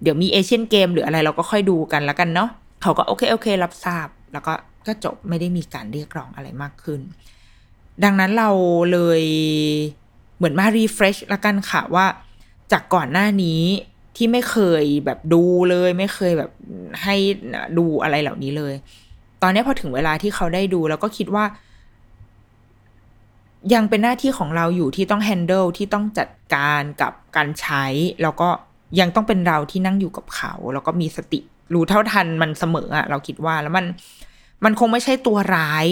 [0.01, 2.49] เดี๋ยวมีเอเชียนเกมหรืออะไรเราก็ค่อยดูกันแล้วกันเนาะ
[2.81, 4.53] เขาก็โอเคโอเค รับทราบ แล้วก็
[4.87, 6.99] ก็จบไม่ได้มีการเรียกร้องอะไรมากขึ้น
[8.03, 8.49] ดังนั้นเรา
[8.91, 9.21] เลย
[10.37, 12.05] เหมือนมา refresh ละกันค่ะว่า
[12.71, 13.61] จากก่อนหน้านี้
[14.17, 16.51] ที่ไม่เคยแบบดูเลย ไม่เคยแบบ
[17.03, 17.15] ให้
[17.77, 18.73] ดูอะไรเหล่านี้เลย
[19.41, 21.45] ตอนนี้พอถึงเวลาที่เขาได้ดูแล้วก็คิดว่า
[23.73, 27.85] ยังเป็นหน้าที่ของเราอยู่ที่ต้องแฮนเดิลที่ต้องจัดการกับการใช้
[28.21, 28.49] แล้วก็
[28.99, 31.39] ยังต้องเป็นเราที่นั่งอยู่กับเขา แล้วก็มีสติ
[31.73, 33.85] รู้เท่าทันมันเสมออะเราคิดว่าแล้วมัน
[34.63, 35.85] มันคงไม่ใช่ตัวร้าย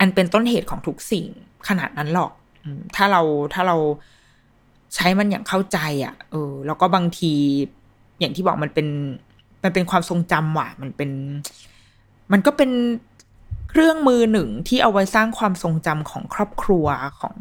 [0.00, 1.26] อันเป็นต้นเหตุของทุกสิ่ง
[1.68, 2.32] ขนาดนั้นหรอก
[2.96, 3.22] ถ้าเรา
[3.54, 3.76] ถ้าเรา
[4.94, 7.32] ใช้มันอย่างเข้าใจอะ่ะเออ แล้วก็บางที
[8.20, 8.88] อย่างที่บอกมันเป็น
[9.64, 11.10] มันเป็นความทรงจำว่ะ มันเป็น
[12.32, 12.70] มันก็เป็น
[13.70, 16.86] เครื่องมือหนึ่งที่เอาไว้สร้างความทรงจำของครอบครัว
[17.20, 17.36] ของ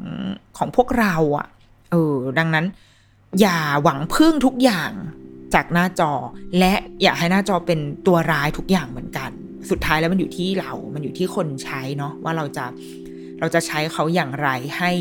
[0.57, 1.47] ของพวกเราอะ่ะ
[1.91, 2.65] เออ ดังนั้น
[3.39, 4.91] อย่าหวังพึ่งทุกอย่าง
[5.53, 6.11] จากหน้าจอ
[6.59, 9.29] และอย่าให้หน้าจอเป็นตัวร้ายทุกอย่างเหมือนกัน
[9.69, 12.65] สุดท้ายแล้วมันอยู่ที่เรา มันอยู่ที่คนใช้เนาะว่าเราจะ
[13.39, 14.91] เราจะใช้เขาอย่างไรให้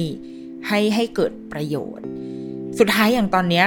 [0.68, 2.06] ให้ให้เกิดประโยชน์
[2.78, 3.66] สุดท้ายอย่างตอนเนี้ย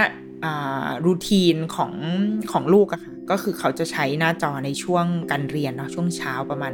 [1.05, 1.93] รูทีนของ
[2.51, 6.73] ของลูกอะค่ะก็คือเขาจะใช้หน้าจอในช่วงการเรียนเนาะช่วงเช้าประมาณ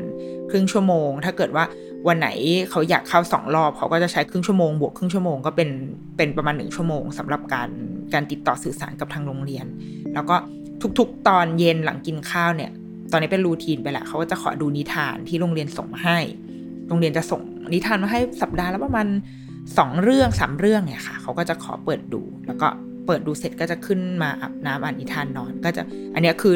[0.50, 1.64] ครึ่งชั่วโมง ถ้าเกิดว่า
[2.08, 2.30] วันไหน
[2.70, 5.70] เขาอยากเข้าสองรอบ เขาก็จะใช้ครึ่งชั่วโมงบวกครึ่งชั่วโมงก็เป็น
[6.18, 7.70] เป็นประมาณหนึ่งชั่วโมงสำหรับการ
[8.14, 9.66] การติดต่อสื่อสารกับทางโรงเรียน
[10.14, 10.36] แล้วก็
[11.00, 12.72] ทุกๆ ตอนเย็นหลังกินข้าวเนี่ย
[13.12, 16.20] ตอนนี้เป็นรูทีนไปแหละเขาก็จะขอดูนิทานที่โรงเรียนส่งมาให้
[16.88, 17.42] โรงเรียนจะส่ง
[17.74, 19.08] นิทานมาให้สัปดาห์ละประมาณ
[19.78, 22.68] สองเรื่องสามเรื่องเนี่ยค่ะเขาก็จะขอเปิดดู แล้วก็
[23.06, 25.82] เปิดดูเสร็จก็จะขึ้นมาอาบน้ำอ่านนิทานนอนก็จะ
[26.14, 26.56] อันนี้คือ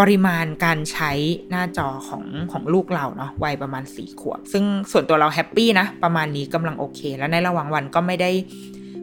[0.00, 1.12] ปริมาณการใช้
[1.50, 8.30] หน้าจอของของลูกเราเนาะวัยประมาณสี่ขวบ ซึ่งส่วนตัวเราแฮปปี้นะ ประมาณนี้กำลังโอเค แล้วในระหว่างวันก็ไม่ได้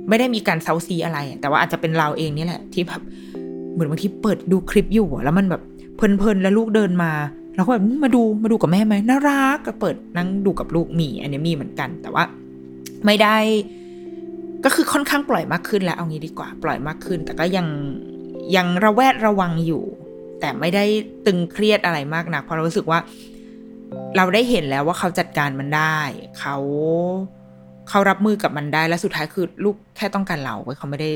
[0.10, 3.02] ไม่ได้มีการเซาซีอะไร แต่ว่าอาจจะเป็นเราเองนี่แหละ ที่แบบ
[3.74, 5.62] เหมือนบางทีเปิดดูคลิปอยู่แล้วมันแบบ
[5.96, 7.12] เพลินๆแล้วลูกเดินมา
[7.56, 12.24] เราก็แบบมาดูมาดูกับแม่ไหมน่ารักก็เปิดนั่งดูกับลูกมี อันนี้มีเหมือนกันแต่ว่า
[13.06, 13.38] ไม่ได้
[14.66, 17.68] ก็คือค่อนข้างปล่อยมากขึ้นแล้วเอางี้ดีกว่า ปล่อยมากขึ้น แต่ก็ยัง
[18.56, 19.84] ยังระแวดระวังอยู่
[20.40, 20.86] แต่ไม่ได้
[21.26, 23.00] ตึงเครียดอะไรมากนะเพราะเรารู้สึกว่า
[24.18, 26.00] เราได้เห็นแล้วว่าเขาจัดการมันได้
[26.40, 26.56] เขา
[27.90, 31.10] เขารับมือกับมันได้และสุดท้ายคือลูกแค่ต้องการเราเขาไม่ได้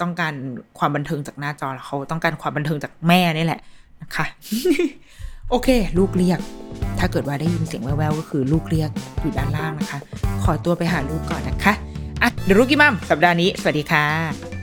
[0.00, 0.34] ต้องการ
[0.78, 3.60] ความบันเทิงจากหน้าจอเขาต้องการความบันเทิงจากแม่นี่แหละ
[4.02, 4.26] นะคะ
[5.50, 5.68] โอเค
[5.98, 6.40] ลูกเรียก
[6.98, 8.90] ถ้าเกิดว่าได้ยินเสียงแววๆก็คือลูกเรียก
[9.20, 9.98] อยู่ด้านล่างนะคะ
[10.44, 11.74] ขอตัวไปหาลูกก่อนนะคะ
[12.22, 14.53] อะเดี๋ยวลูกกี้มัมสัปดาห์นี้ สวัสดีค่ะ